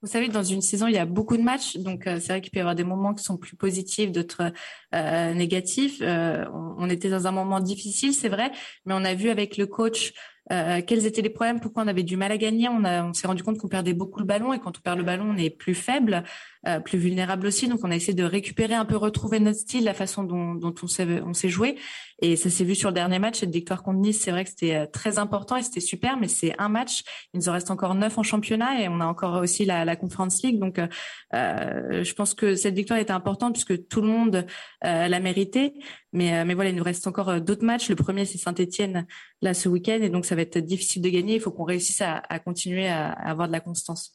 Vous 0.03 0.09
savez, 0.09 0.29
dans 0.29 0.43
une 0.43 0.63
saison, 0.63 0.89
il 0.89 0.95
y 0.95 0.99
a 0.99 1.07
beaucoup 1.07 1.37
de 1.37 1.43
matchs, 1.43 1.77
donc 1.77 2.09
euh, 2.09 2.19
c'est 2.19 2.33
vrai 2.33 2.41
qu'il 2.41 2.51
peut 2.51 2.59
y 2.59 2.61
avoir 2.61 2.75
des 2.75 2.83
moments 2.83 3.15
qui 3.15 3.23
sont 3.23 3.37
plus 3.37 3.55
positifs, 3.55 4.11
d'autres 4.11 4.53
euh, 4.97 5.33
négatifs. 5.33 5.99
Euh, 6.03 6.45
on, 6.53 6.75
on, 6.79 6.91
était 6.91 7.09
dans 7.09 7.29
un 7.29 7.31
moment 7.31 7.61
difficile, 7.61 8.13
c'est 8.13 8.29
vrai, 8.29 8.51
mais 8.85 8.95
on 8.95 9.05
a 9.05 9.15
vu 9.15 9.31
avec 9.31 9.57
le 9.57 9.67
coach 9.69 10.13
euh, 10.51 10.81
quels 10.85 11.07
étaient 11.07 11.23
les 11.23 11.31
problèmes, 11.31 11.61
pourquoi 11.61 11.85
on 11.85 11.87
avait 11.87 12.03
du 12.03 12.17
mal 12.17 12.33
à 12.33 12.37
gagner? 12.37 12.69
On, 12.69 12.85
on 12.85 13.13
s'est 13.13 13.27
rendu 13.27 13.43
compte 13.43 13.59
qu'on 13.59 13.69
perdait 13.69 13.95
beaucoup 13.95 14.19
le 14.19 14.27
ballon 14.27 14.53
et 14.53 14.59
quand 14.59 14.77
on 14.77 14.81
perd 14.81 14.99
le 14.99 15.05
ballon, 15.05 15.31
on 15.31 15.37
est 15.37 15.51
plus 15.51 15.75
faible, 15.75 16.25
euh, 16.67 16.81
plus 16.81 16.99
vulnérable 16.99 17.47
aussi. 17.47 17.69
Donc 17.69 17.81
on 17.85 17.91
a 17.91 17.95
essayé 17.95 18.15
de 18.15 18.25
récupérer 18.25 18.75
un 18.75 18.85
peu, 18.85 18.97
retrouver 18.97 19.39
notre 19.39 19.59
style, 19.59 19.85
la 19.85 19.95
façon 19.95 20.25
dont, 20.25 20.55
dont 20.55 20.75
on 20.83 20.87
s'est 21.33 21.49
joué. 21.49 21.77
Et 22.21 22.37
ça 22.37 22.51
s'est 22.51 22.65
vu 22.65 22.75
sur 22.75 22.89
le 22.91 22.95
dernier 22.95 23.19
match, 23.19 23.41
cette 23.41 23.53
victoire 23.53 23.83
contre 23.83 23.99
Nice. 23.99 24.21
C'est 24.21 24.31
vrai 24.31 24.45
que 24.45 24.51
c'était 24.51 24.75
euh, 24.75 24.87
très 24.87 25.19
important 25.19 25.57
et 25.57 25.63
c'était 25.63 25.81
super, 25.81 26.17
mais 26.17 26.29
c'est 26.29 26.55
un 26.59 26.69
match. 26.69 27.03
Il 27.33 27.39
nous 27.39 27.49
en 27.49 27.53
reste 27.53 27.71
encore 27.71 27.95
neuf 27.95 28.19
en 28.19 28.23
championnat 28.25 28.81
et 28.81 28.89
on 28.89 29.01
a 29.01 29.07
encore 29.07 29.41
aussi 29.41 29.65
la, 29.65 29.85
la 29.85 29.97
Conference 29.97 30.43
League. 30.43 30.59
Donc 30.59 30.79
euh, 30.79 32.03
je 32.03 32.13
pense 32.15 32.35
que 32.35 32.57
cette 32.57 32.75
victoire 32.75 32.99
était 32.99 33.13
importante 33.13 33.53
puisque 33.53 33.89
tout 33.89 34.01
le 34.01 34.09
monde 34.09 34.47
l'a 34.83 35.21
mérité. 35.21 35.75
Mais, 36.13 36.45
mais 36.45 36.55
voilà, 36.55 36.71
il 36.71 36.77
nous 36.77 36.85
reste 36.85 37.07
encore 37.07 37.41
d'autres 37.41 37.65
matchs. 37.65 37.89
Le 37.89 37.97
premier, 37.97 38.27
c'est 38.27 38.39
Saint-Etienne 38.39 39.07
là 39.41 39.55
ce 39.55 39.69
week-end 39.69 39.99
et 40.03 40.11
donc 40.11 40.27
ça 40.27 40.35
va 40.35 40.43
être 40.43 40.59
difficile 40.59 41.01
de 41.01 41.09
gagner. 41.09 41.37
Il 41.37 41.41
faut 41.41 41.51
qu'on 41.51 41.65
réussisse 41.65 42.03
à, 42.03 42.23
à 42.29 42.39
continuer 42.39 42.89
à, 42.89 43.11
à, 43.11 43.31
avoir 43.31 43.49
de 43.49 43.53
la 43.53 43.61
constance. 43.61 44.13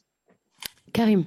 Karim. 0.94 1.26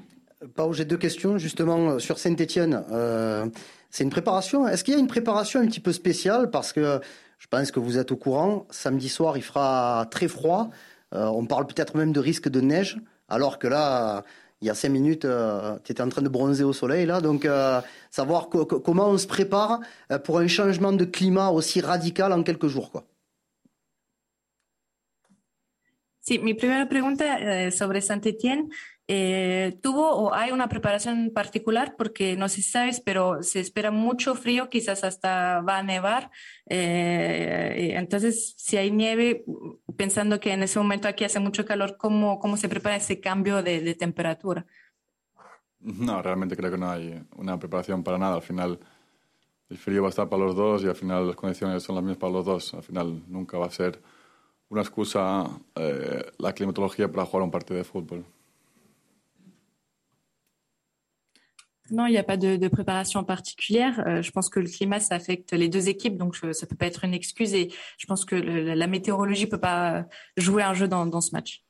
Pao, 0.55 0.73
j'ai 0.73 0.85
deux 0.85 0.97
questions 0.97 1.39
justement 1.39 1.99
sur 1.99 2.19
Saint-Etienne. 2.19 2.85
Euh, 2.93 3.47
c'est 3.91 4.05
une 4.05 4.11
préparation. 4.11 4.67
Est-ce 4.67 4.85
qu'il 4.85 4.95
y 4.95 4.97
a 4.97 5.01
une 5.01 5.09
préparation 5.09 5.61
un 5.61 5.67
petit 5.67 5.81
peu 5.81 5.93
spéciale? 5.93 6.51
Parce 6.51 6.73
que 6.73 7.01
je 7.39 7.47
pense 7.49 7.71
que 7.71 7.81
vous 7.81 7.99
êtes 7.99 8.13
au 8.13 8.17
courant. 8.17 8.67
Samedi 8.71 9.09
soir, 9.09 9.37
il 9.37 9.43
fera 9.43 10.07
très 10.11 10.29
froid. 10.29 10.71
Euh, 11.15 11.27
on 11.27 11.45
parle 11.47 11.67
peut-être 11.67 11.97
même 11.97 12.13
de 12.13 12.21
risque 12.21 12.49
de 12.49 12.61
neige. 12.61 12.99
Alors 13.29 13.59
que 13.59 13.67
là, 13.67 14.25
il 14.61 14.67
y 14.67 14.71
a 14.71 14.75
cinq 14.75 14.91
minutes, 14.91 15.25
euh, 15.25 15.79
tu 15.85 15.93
étais 15.93 16.03
en 16.03 16.09
train 16.09 16.23
de 16.23 16.29
bronzer 16.29 16.65
au 16.65 16.73
soleil. 16.73 17.07
là. 17.07 17.21
Donc, 17.21 17.45
euh, 17.45 17.81
savoir 18.11 18.49
co 18.49 18.65
comment 18.67 19.09
on 19.09 19.19
se 19.19 19.27
prépare 19.27 19.81
pour 20.25 20.39
un 20.39 20.49
changement 20.49 20.93
de 20.93 21.05
climat 21.05 21.51
aussi 21.51 21.81
radical 21.81 22.33
en 22.33 22.43
quelques 22.43 22.69
jours. 22.69 22.91
Quoi. 22.91 23.05
Sí, 26.21 26.39
mi 26.39 26.55
primera 26.55 26.87
pregunta 26.87 27.25
eh, 27.41 27.71
sobre 27.71 28.01
Saint-Étienne. 28.01 28.69
Eh, 29.13 29.77
¿Tuvo 29.83 30.09
o 30.13 30.35
hay 30.35 30.53
una 30.53 30.69
preparación 30.69 31.33
particular? 31.35 31.97
Porque 31.99 32.37
no 32.37 32.49
sé 32.49 32.63
si 32.63 32.71
sabes, 32.71 33.01
pero 33.01 33.43
se 33.43 33.59
espera 33.59 33.91
mucho 33.91 34.37
frío, 34.37 34.71
quizás 34.71 35.03
hasta 35.03 35.63
va 35.63 35.79
a 35.79 35.83
nevar. 35.83 36.31
Eh, 36.67 37.95
entonces, 37.97 38.55
si 38.57 38.77
hay 38.77 38.93
nieve, 38.93 39.45
pensando 39.97 40.39
que 40.39 40.53
en 40.53 40.63
ese 40.63 40.79
momento 40.79 41.09
aquí 41.09 41.25
hace 41.25 41.41
mucho 41.41 41.65
calor, 41.65 41.97
¿cómo, 41.97 42.39
cómo 42.39 42.57
se 42.57 42.69
prepara 42.69 42.95
ese 42.95 43.19
cambio 43.19 43.65
de, 43.65 43.81
de 43.81 43.95
temperatura? 43.97 44.65
No, 45.81 46.23
realmente 46.23 46.57
creo 46.57 46.71
que 46.71 46.79
no 46.79 46.89
hay 46.89 47.21
una 47.35 47.59
preparación 47.59 48.05
para 48.05 48.17
nada. 48.17 48.37
Al 48.37 48.43
final, 48.43 48.79
el 49.69 49.77
frío 49.77 50.03
va 50.03 50.09
a 50.09 50.11
estar 50.11 50.29
para 50.29 50.45
los 50.45 50.55
dos 50.55 50.85
y 50.85 50.87
al 50.87 50.95
final 50.95 51.27
las 51.27 51.35
condiciones 51.35 51.83
son 51.83 51.97
las 51.97 52.05
mismas 52.05 52.19
para 52.19 52.33
los 52.33 52.45
dos. 52.45 52.75
Al 52.75 52.85
final, 52.85 53.25
nunca 53.27 53.59
va 53.59 53.67
a 53.67 53.73
ser 53.73 54.01
una 54.69 54.83
excusa 54.83 55.51
eh, 55.75 56.31
la 56.39 56.53
climatología 56.53 57.11
para 57.11 57.27
jugar 57.27 57.43
un 57.43 57.51
partido 57.51 57.77
de 57.77 57.83
fútbol. 57.83 58.25
Non, 61.91 62.07
il 62.07 62.13
n'y 62.13 62.19
a 62.19 62.23
pas 62.23 62.37
de, 62.37 62.69
préparation 62.69 63.25
particulière. 63.25 64.05
Euh, 64.07 64.23
je 64.23 64.31
pense 64.31 64.49
que 64.49 64.61
le 64.61 64.69
climat, 64.69 65.01
ça 65.01 65.17
affecte 65.17 65.53
les 65.53 65.69
deux 65.69 65.89
équipes, 65.89 66.17
donc 66.17 66.37
je, 66.41 66.53
ça 66.53 66.67
peut 66.67 66.77
pas 66.77 66.87
être 66.87 67.05
une 67.05 67.15
excuse. 67.15 67.53
Et 67.55 67.73
je 67.99 68.07
pense 68.07 68.25
que 68.25 68.37
la 68.37 68.87
météorologie 68.87 69.47
peut 69.47 69.59
pas 69.59 70.07
jouer 70.37 70.63
un 70.63 70.75
jeu 70.75 70.87
dans, 70.87 71.21
ce 71.21 71.33
match. 71.33 71.65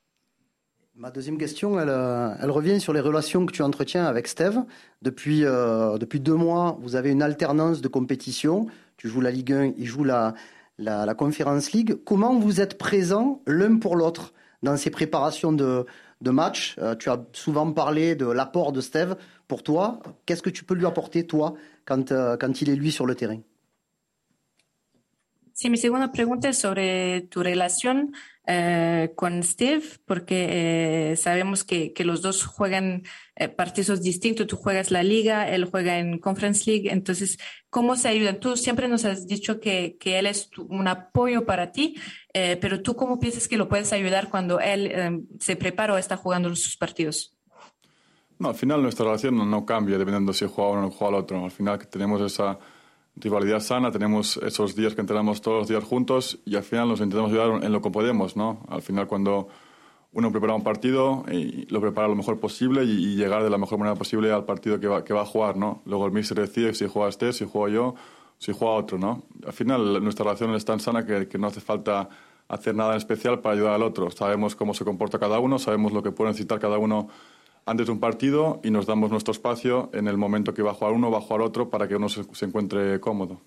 Ma 0.94 1.10
deuxième 1.10 1.38
question, 1.38 1.80
elle, 1.80 1.88
euh, 1.88 2.34
elle, 2.40 2.50
revient 2.50 2.80
sur 2.80 2.92
les 2.92 3.00
relations 3.00 3.46
que 3.46 3.52
tu 3.52 3.62
entretiens 3.62 4.04
avec 4.04 4.28
Steve. 4.28 4.62
Depuis, 5.00 5.44
euh, 5.44 5.96
depuis 5.96 6.20
deux 6.20 6.34
mois, 6.34 6.78
vous 6.82 6.96
avez 6.96 7.10
une 7.10 7.22
alternance 7.22 7.80
de 7.80 7.88
compétition. 7.88 8.66
Tu 8.98 9.08
joues 9.08 9.22
la 9.22 9.30
Ligue 9.30 9.52
1, 9.52 9.72
il 9.78 9.86
joue 9.86 10.04
la, 10.04 10.34
la, 10.76 11.06
la 11.06 11.14
Conference 11.14 11.72
League. 11.72 11.96
Comment 12.04 12.38
vous 12.38 12.60
êtes 12.60 12.76
présents 12.76 13.40
l'un 13.46 13.78
pour 13.78 13.96
l'autre 13.96 14.34
dans 14.62 14.76
ces 14.76 14.90
préparations 14.90 15.52
de, 15.52 15.86
de 16.20 16.30
match 16.30 16.76
euh, 16.78 16.94
Tu 16.94 17.10
as 17.10 17.20
souvent 17.32 17.70
parlé 17.72 18.14
de 18.14 18.26
l'apport 18.26 18.72
de 18.72 18.80
Steve. 18.80 19.16
Pour 19.48 19.62
toi, 19.62 20.00
qu'est-ce 20.26 20.42
que 20.42 20.50
tu 20.50 20.64
peux 20.64 20.74
lui 20.74 20.86
apporter, 20.86 21.26
toi, 21.26 21.54
quand, 21.84 22.12
euh, 22.12 22.36
quand 22.36 22.60
il 22.62 22.70
est 22.70 22.76
lui 22.76 22.92
sur 22.92 23.06
le 23.06 23.14
terrain? 23.14 23.40
Sí, 25.60 25.68
mi 25.68 25.76
segunda 25.76 26.10
pregunta 26.10 26.48
es 26.48 26.56
sobre 26.56 27.20
tu 27.20 27.42
relación 27.42 28.14
eh, 28.46 29.12
con 29.14 29.42
Steve, 29.42 29.82
porque 30.06 31.10
eh, 31.12 31.16
sabemos 31.16 31.64
que, 31.64 31.92
que, 31.92 32.02
los 32.02 32.22
dos 32.22 32.46
juegan 32.46 33.02
eh, 33.36 33.50
partidos 33.50 34.00
distintos. 34.00 34.46
Tú 34.46 34.56
juegas 34.56 34.90
la 34.90 35.02
liga, 35.02 35.46
él 35.50 35.66
juega 35.66 35.98
en 35.98 36.18
Conference 36.18 36.64
League. 36.64 36.90
Entonces, 36.90 37.38
¿cómo 37.68 37.96
se 37.96 38.08
ayudan? 38.08 38.40
Tú 38.40 38.56
siempre 38.56 38.88
nos 38.88 39.04
has 39.04 39.26
dicho 39.26 39.60
que, 39.60 39.98
que 40.00 40.18
él 40.18 40.24
es 40.24 40.48
tu, 40.48 40.62
un 40.62 40.88
apoyo 40.88 41.44
para 41.44 41.72
ti, 41.72 41.94
eh, 42.32 42.56
pero 42.58 42.80
tú 42.80 42.96
cómo 42.96 43.20
piensas 43.20 43.46
que 43.46 43.58
lo 43.58 43.68
puedes 43.68 43.92
ayudar 43.92 44.30
cuando 44.30 44.60
él 44.60 44.86
eh, 44.86 45.20
se 45.40 45.56
prepara 45.56 45.92
o 45.92 45.98
está 45.98 46.16
jugando 46.16 46.56
sus 46.56 46.78
partidos? 46.78 47.36
No, 48.38 48.48
al 48.48 48.54
final 48.54 48.80
nuestra 48.80 49.04
relación 49.04 49.36
no, 49.36 49.44
no 49.44 49.66
cambia 49.66 49.98
dependiendo 49.98 50.32
si 50.32 50.46
juega 50.46 50.70
uno 50.70 50.86
o 50.86 50.90
juega 50.90 51.18
el 51.18 51.22
otro. 51.22 51.44
Al 51.44 51.50
final 51.50 51.86
tenemos 51.86 52.22
esa 52.22 52.58
rivalidad 53.16 53.60
sana, 53.60 53.90
tenemos 53.90 54.36
esos 54.38 54.74
días 54.74 54.94
que 54.94 55.00
entrenamos 55.00 55.40
todos 55.40 55.58
los 55.58 55.68
días 55.68 55.84
juntos 55.84 56.38
y 56.44 56.56
al 56.56 56.62
final 56.62 56.88
nos 56.88 57.00
intentamos 57.00 57.32
ayudar 57.32 57.64
en 57.64 57.72
lo 57.72 57.82
que 57.82 57.90
podemos, 57.90 58.36
¿no? 58.36 58.60
Al 58.68 58.82
final 58.82 59.06
cuando 59.06 59.48
uno 60.12 60.32
prepara 60.32 60.54
un 60.54 60.62
partido 60.62 61.24
y 61.30 61.66
lo 61.66 61.80
prepara 61.80 62.08
lo 62.08 62.16
mejor 62.16 62.40
posible 62.40 62.84
y, 62.84 62.90
y 62.90 63.16
llegar 63.16 63.44
de 63.44 63.50
la 63.50 63.58
mejor 63.58 63.78
manera 63.78 63.96
posible 63.96 64.32
al 64.32 64.44
partido 64.44 64.80
que 64.80 64.88
va, 64.88 65.20
a 65.20 65.26
jugar, 65.26 65.56
¿no? 65.56 65.82
Luego 65.84 66.06
el 66.06 66.12
míster 66.12 66.40
decide 66.40 66.74
si 66.74 66.88
juega 66.88 67.08
este, 67.08 67.32
si 67.32 67.44
juego 67.44 67.68
yo, 67.68 67.94
si 68.38 68.52
juega 68.52 68.74
otro, 68.74 68.98
¿no? 68.98 69.22
Al 69.46 69.52
final 69.52 70.02
nuestra 70.02 70.24
relación 70.24 70.54
es 70.54 70.64
tan 70.64 70.80
sana 70.80 71.06
que, 71.06 71.28
que 71.28 71.38
no 71.38 71.46
hace 71.46 71.60
falta 71.60 72.08
hacer 72.48 72.74
nada 72.74 72.92
en 72.92 72.96
especial 72.96 73.40
para 73.40 73.54
ayudar 73.54 73.74
al 73.74 73.82
otro. 73.82 74.10
Sabemos 74.10 74.56
cómo 74.56 74.74
se 74.74 74.84
comporta 74.84 75.18
cada 75.18 75.38
uno, 75.38 75.58
sabemos 75.58 75.92
lo 75.92 76.02
que 76.02 76.10
puede 76.10 76.30
necesitar 76.30 76.58
cada 76.58 76.78
uno 76.78 77.08
antes 77.70 77.86
de 77.86 77.92
un 77.92 78.00
partido 78.00 78.60
y 78.64 78.70
nos 78.72 78.86
damos 78.86 79.12
nuestro 79.12 79.30
espacio 79.30 79.90
en 79.92 80.08
el 80.08 80.16
momento 80.16 80.52
que 80.52 80.62
va 80.62 80.72
a 80.72 80.90
uno, 80.90 81.08
va 81.08 81.18
a 81.18 81.20
jugar 81.20 81.42
otro 81.42 81.70
para 81.70 81.86
que 81.86 81.94
uno 81.94 82.08
se, 82.08 82.24
se 82.34 82.44
encuentre 82.44 82.98
cómodo. 82.98 83.40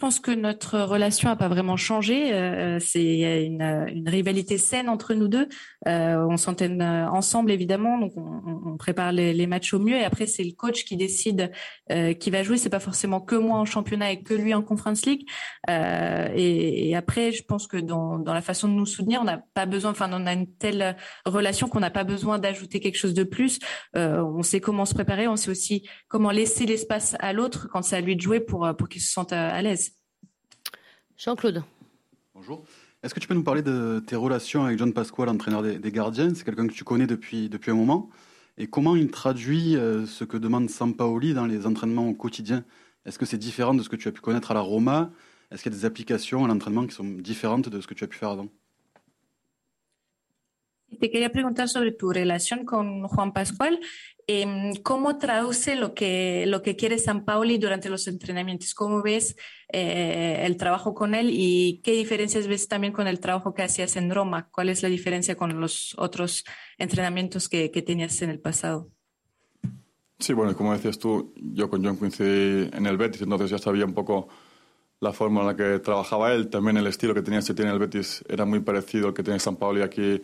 Je 0.00 0.06
pense 0.06 0.18
que 0.18 0.30
notre 0.30 0.80
relation 0.80 1.28
n'a 1.28 1.36
pas 1.36 1.48
vraiment 1.48 1.76
changé. 1.76 2.32
Euh, 2.32 2.78
c'est 2.80 3.44
une, 3.44 3.60
une, 3.60 4.08
rivalité 4.08 4.56
saine 4.56 4.88
entre 4.88 5.12
nous 5.12 5.28
deux. 5.28 5.46
Euh, 5.88 6.26
on 6.26 6.38
s'entraîne 6.38 6.80
ensemble 6.80 7.50
évidemment, 7.50 7.98
donc 7.98 8.12
on, 8.16 8.78
prépare 8.78 9.12
les, 9.12 9.46
matchs 9.46 9.74
au 9.74 9.78
mieux. 9.78 9.96
Et 9.96 10.04
après, 10.04 10.26
c'est 10.26 10.42
le 10.42 10.52
coach 10.52 10.84
qui 10.84 10.96
décide 10.96 11.52
euh, 11.92 12.14
qui 12.14 12.30
va 12.30 12.42
jouer. 12.42 12.56
C'est 12.56 12.70
pas 12.70 12.80
forcément 12.80 13.20
que 13.20 13.34
moi 13.34 13.58
en 13.58 13.66
championnat 13.66 14.12
et 14.12 14.22
que 14.22 14.32
lui 14.32 14.54
en 14.54 14.62
Conference 14.62 15.04
League. 15.04 15.28
Euh, 15.68 16.28
et, 16.34 16.96
après, 16.96 17.30
je 17.32 17.42
pense 17.42 17.66
que 17.66 17.76
dans, 17.76 18.22
la 18.24 18.40
façon 18.40 18.68
de 18.68 18.72
nous 18.72 18.86
soutenir, 18.86 19.20
on 19.20 19.24
n'a 19.24 19.44
pas 19.52 19.66
besoin. 19.66 19.90
Enfin, 19.90 20.08
on 20.14 20.26
a 20.26 20.32
une 20.32 20.50
telle 20.50 20.96
relation 21.26 21.68
qu'on 21.68 21.80
n'a 21.80 21.90
pas 21.90 22.04
besoin 22.04 22.38
d'ajouter 22.38 22.80
quelque 22.80 22.96
chose 22.96 23.12
de 23.12 23.24
plus. 23.24 23.58
Euh, 23.96 24.22
on 24.22 24.42
sait 24.42 24.60
comment 24.60 24.86
se 24.86 24.94
préparer. 24.94 25.28
On 25.28 25.36
sait 25.36 25.50
aussi 25.50 25.86
comment 26.08 26.30
laisser 26.30 26.64
l'espace 26.64 27.16
à 27.20 27.34
l'autre 27.34 27.68
quand 27.70 27.82
c'est 27.82 27.96
à 27.96 28.00
lui 28.00 28.16
de 28.16 28.22
jouer 28.22 28.40
pour 28.40 28.88
qu'il 28.88 29.02
se 29.02 29.12
sente 29.12 29.34
à 29.34 29.60
l'aise. 29.60 29.89
Jean-Claude. 31.22 31.62
Bonjour. 32.34 32.64
Est-ce 33.02 33.12
que 33.12 33.20
tu 33.20 33.28
peux 33.28 33.34
nous 33.34 33.42
parler 33.42 33.60
de 33.60 34.02
tes 34.06 34.16
relations 34.16 34.64
avec 34.64 34.78
John 34.78 34.94
Pasquale, 34.94 35.28
entraîneur 35.28 35.62
des, 35.62 35.92
gardiens? 35.92 36.34
C'est 36.34 36.44
quelqu'un 36.44 36.66
que 36.66 36.72
tu 36.72 36.82
connais 36.82 37.06
depuis, 37.06 37.50
depuis 37.50 37.70
un 37.70 37.74
moment. 37.74 38.08
Et 38.56 38.68
comment 38.68 38.96
il 38.96 39.10
traduit 39.10 39.76
euh, 39.76 40.06
ce 40.06 40.24
que 40.24 40.38
demande 40.38 40.70
Sampaoli 40.70 41.34
dans 41.34 41.44
les 41.44 41.66
entraînements 41.66 42.08
au 42.08 42.14
quotidien? 42.14 42.64
Est-ce 43.04 43.18
que 43.18 43.26
c'est 43.26 43.36
différent 43.36 43.74
de 43.74 43.82
ce 43.82 43.90
que 43.90 43.96
tu 43.96 44.08
as 44.08 44.12
pu 44.12 44.22
connaître 44.22 44.50
à 44.50 44.54
la 44.54 44.60
Roma? 44.60 45.10
Est-ce 45.50 45.62
qu'il 45.62 45.70
y 45.70 45.74
a 45.74 45.78
des 45.78 45.84
applications 45.84 46.46
à 46.46 46.48
l'entraînement 46.48 46.86
qui 46.86 46.94
sont 46.94 47.04
différentes 47.04 47.68
de 47.68 47.82
ce 47.82 47.86
que 47.86 47.92
tu 47.92 48.04
as 48.04 48.06
pu 48.06 48.16
faire 48.16 48.30
avant? 48.30 48.48
Te 50.98 51.10
quería 51.10 51.30
preguntar 51.30 51.68
sobre 51.68 51.92
tu 51.92 52.10
relación 52.10 52.64
con 52.64 53.06
Juan 53.06 53.32
Pascual. 53.32 53.80
Eh, 54.26 54.72
¿Cómo 54.82 55.18
traduce 55.18 55.76
lo 55.76 55.94
que, 55.94 56.44
lo 56.46 56.62
que 56.62 56.76
quiere 56.76 56.98
San 56.98 57.24
Pauli 57.24 57.58
durante 57.58 57.88
los 57.88 58.08
entrenamientos? 58.08 58.74
¿Cómo 58.74 59.02
ves 59.02 59.36
eh, 59.72 60.42
el 60.44 60.56
trabajo 60.56 60.94
con 60.94 61.14
él 61.14 61.30
y 61.32 61.80
qué 61.84 61.92
diferencias 61.92 62.46
ves 62.48 62.68
también 62.68 62.92
con 62.92 63.06
el 63.06 63.20
trabajo 63.20 63.54
que 63.54 63.62
hacías 63.62 63.96
en 63.96 64.10
Roma? 64.10 64.48
¿Cuál 64.50 64.68
es 64.68 64.82
la 64.82 64.88
diferencia 64.88 65.36
con 65.36 65.60
los 65.60 65.94
otros 65.96 66.44
entrenamientos 66.76 67.48
que, 67.48 67.70
que 67.70 67.82
tenías 67.82 68.20
en 68.22 68.30
el 68.30 68.40
pasado? 68.40 68.90
Sí, 70.18 70.32
bueno, 70.32 70.54
como 70.56 70.72
decías 70.72 70.98
tú, 70.98 71.32
yo 71.36 71.70
con 71.70 71.84
John 71.84 71.96
coincidí 71.96 72.68
en 72.72 72.86
el 72.86 72.98
Betis, 72.98 73.22
entonces 73.22 73.48
ya 73.48 73.58
sabía 73.58 73.84
un 73.84 73.94
poco 73.94 74.28
la 75.00 75.12
forma 75.12 75.40
en 75.40 75.46
la 75.46 75.56
que 75.56 75.78
trabajaba 75.78 76.32
él. 76.34 76.50
También 76.50 76.76
el 76.76 76.86
estilo 76.86 77.14
que 77.14 77.22
tenía 77.22 77.40
se 77.40 77.54
tiene 77.54 77.70
el 77.70 77.78
Betis 77.78 78.22
era 78.28 78.44
muy 78.44 78.60
parecido 78.60 79.08
al 79.08 79.14
que 79.14 79.22
tiene 79.22 79.38
San 79.38 79.56
Pauli 79.56 79.82
aquí 79.82 80.20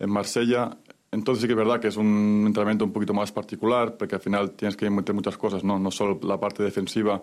en 0.00 0.10
Marsella. 0.10 0.76
entonces 1.12 1.42
sí 1.42 1.46
que 1.46 1.52
es 1.52 1.58
verdad 1.58 1.80
que 1.80 1.88
es 1.88 1.96
un 1.96 2.44
entrenamiento 2.46 2.84
un 2.84 2.92
poquito 2.92 3.14
más 3.14 3.30
particular, 3.30 3.96
porque 3.96 4.16
al 4.16 4.20
final 4.20 4.52
tienes 4.52 4.76
que 4.76 4.90
meter 4.90 5.14
muchas 5.14 5.36
cosas, 5.36 5.62
no, 5.62 5.78
no 5.78 5.90
solo 5.90 6.18
la 6.22 6.40
parte 6.40 6.62
defensiva 6.62 7.22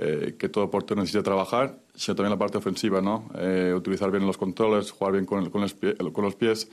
eh, 0.00 0.36
que 0.38 0.48
todo 0.48 0.70
portero 0.70 1.00
necesita 1.00 1.24
trabajar, 1.24 1.80
sino 1.94 2.14
también 2.14 2.30
la 2.30 2.38
parte 2.38 2.56
ofensiva, 2.56 3.00
¿no? 3.00 3.28
Eh, 3.34 3.74
utilizar 3.76 4.10
bien 4.12 4.24
los 4.26 4.38
controles, 4.38 4.92
jugar 4.92 5.12
bien 5.14 5.24
con, 5.24 5.50
con, 5.50 5.60
los 5.60 5.74
pie, 5.74 5.96
con, 5.96 6.24
los 6.24 6.36
pies. 6.36 6.70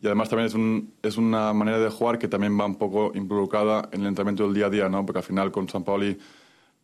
Y 0.00 0.06
además 0.06 0.30
también 0.30 0.46
es, 0.46 0.54
un, 0.54 0.94
es, 1.02 1.18
una 1.18 1.52
manera 1.52 1.78
de 1.78 1.90
jugar 1.90 2.18
que 2.18 2.28
también 2.28 2.58
va 2.58 2.64
un 2.64 2.76
poco 2.76 3.12
involucrada 3.14 3.88
en 3.92 4.00
el 4.00 4.06
entrenamiento 4.06 4.44
del 4.44 4.54
día 4.54 4.66
a 4.66 4.70
día, 4.70 4.88
¿no? 4.88 5.04
Porque 5.04 5.18
al 5.18 5.24
final 5.24 5.52
con 5.52 5.68
San 5.68 5.84
Paoli 5.84 6.16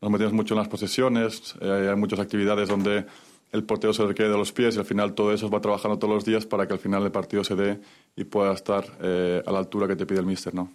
nos 0.03 0.11
metemos 0.11 0.35
mucho 0.35 0.53
en 0.53 0.59
las 0.59 0.69
posesiones, 0.69 1.55
eh, 1.61 1.89
hay 1.91 1.97
muchas 1.97 2.21
actividades 2.21 2.69
donde 2.69 3.07
el 3.53 3.65
portero 3.65 3.93
se 3.93 4.05
requiere 4.05 4.31
de 4.31 4.39
los 4.39 4.53
pies 4.53 4.75
y 4.77 4.79
al 4.79 4.85
final 4.85 5.15
todo 5.15 5.33
eso 5.33 5.49
va 5.49 5.61
trabajando 5.61 5.99
todos 5.99 6.15
los 6.15 6.25
días 6.25 6.47
para 6.47 6.67
que 6.67 6.73
al 6.73 6.79
final 6.79 7.05
el 7.05 7.13
partido 7.13 7.45
se 7.45 7.55
dé 7.55 7.81
y 8.17 8.25
pueda 8.25 8.53
estar 8.53 8.85
eh, 9.01 9.43
a 9.47 9.53
la 9.53 9.59
altura 9.59 9.87
que 9.87 9.97
te 9.97 10.07
pide 10.07 10.21
el 10.21 10.27
míster, 10.27 10.55
¿no? 10.55 10.71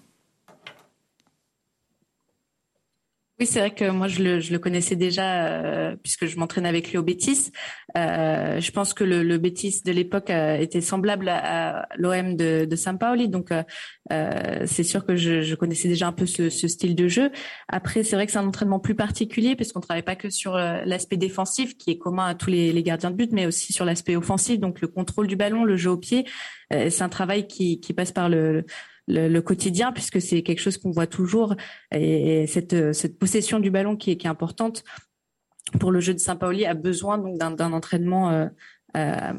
Oui, 3.40 3.46
c'est 3.46 3.60
vrai 3.60 3.70
que 3.70 3.88
moi 3.92 4.08
je 4.08 4.24
le, 4.24 4.40
je 4.40 4.52
le 4.52 4.58
connaissais 4.58 4.96
déjà 4.96 5.46
euh, 5.46 5.96
puisque 6.02 6.26
je 6.26 6.38
m'entraîne 6.40 6.66
avec 6.66 6.90
lui 6.90 6.98
au 6.98 7.04
Bétis. 7.04 7.52
Euh, 7.96 8.60
je 8.60 8.72
pense 8.72 8.96
que 8.96 9.04
le, 9.04 9.22
le 9.22 9.38
Bétis 9.38 9.84
de 9.86 9.92
l'époque 9.92 10.32
était 10.32 10.82
semblable 10.82 11.30
à, 11.30 11.82
à 11.82 11.88
l'OM 11.98 12.36
de, 12.36 12.66
de 12.66 12.76
Saint-Pauli, 12.76 13.30
donc 13.30 13.52
euh, 13.52 13.62
euh, 14.12 14.64
c'est 14.66 14.84
sûr 14.84 15.06
que 15.06 15.16
je, 15.16 15.42
je, 15.42 15.56
connaissais 15.56 15.88
déjà 15.88 16.08
un 16.08 16.14
peu 16.14 16.26
ce, 16.26 16.50
ce 16.50 16.68
style 16.68 16.96
de 16.96 17.08
jeu. 17.08 17.30
Après, 17.68 18.04
c'est 18.04 18.16
vrai 18.16 18.26
que 18.26 18.32
c'est 18.32 18.38
un 18.40 18.48
entraînement 18.48 18.80
plus 18.80 18.96
particulier 18.96 19.56
parce 19.56 19.72
qu'on 19.72 19.82
travaille 19.82 20.04
pas 20.04 20.16
que 20.16 20.32
sur 20.32 20.56
euh, 20.56 20.80
l'aspect 20.86 21.18
défensif 21.18 21.78
qui 21.78 21.92
est 21.92 21.98
commun 21.98 22.26
à 22.26 22.36
tous 22.36 22.50
les, 22.50 22.72
les, 22.72 22.84
gardiens 22.84 23.12
de 23.12 23.16
but, 23.16 23.32
mais 23.32 23.46
aussi 23.46 23.74
sur 23.74 23.86
l'aspect 23.86 24.16
offensif, 24.16 24.60
donc 24.60 24.82
le 24.82 24.88
contrôle 24.88 25.28
du 25.28 25.36
ballon, 25.36 25.64
le 25.64 25.76
jeu 25.76 25.92
au 25.92 25.98
pied. 25.98 26.26
Euh, 26.74 26.90
c'est 26.90 27.04
un 27.04 27.10
travail 27.10 27.48
qui, 27.48 27.80
qui 27.80 27.94
passe 27.94 28.12
par 28.12 28.30
le 28.30 28.38
le, 28.38 28.66
le, 29.08 29.40
quotidien, 29.40 29.92
puisque 29.92 30.22
c'est 30.22 30.42
quelque 30.42 30.60
chose 30.60 30.78
qu'on 30.78 30.92
voit 30.92 31.08
toujours, 31.08 31.56
et, 31.92 32.44
et 32.44 32.48
cette, 32.48 32.94
cette, 32.94 33.18
possession 33.18 33.60
du 33.60 33.72
ballon 33.72 33.96
qui 33.96 34.12
est, 34.12 34.18
qui 34.18 34.28
est, 34.28 34.30
importante 34.30 34.84
pour 35.80 35.92
le 35.92 36.00
jeu 36.00 36.14
de 36.14 36.20
Saint-Pauli 36.20 36.66
a 36.66 36.74
besoin 36.74 37.18
donc 37.18 37.38
d'un 37.38 37.74
entraînement 37.74 38.32
euh, 38.32 38.48
euh, 38.96 39.34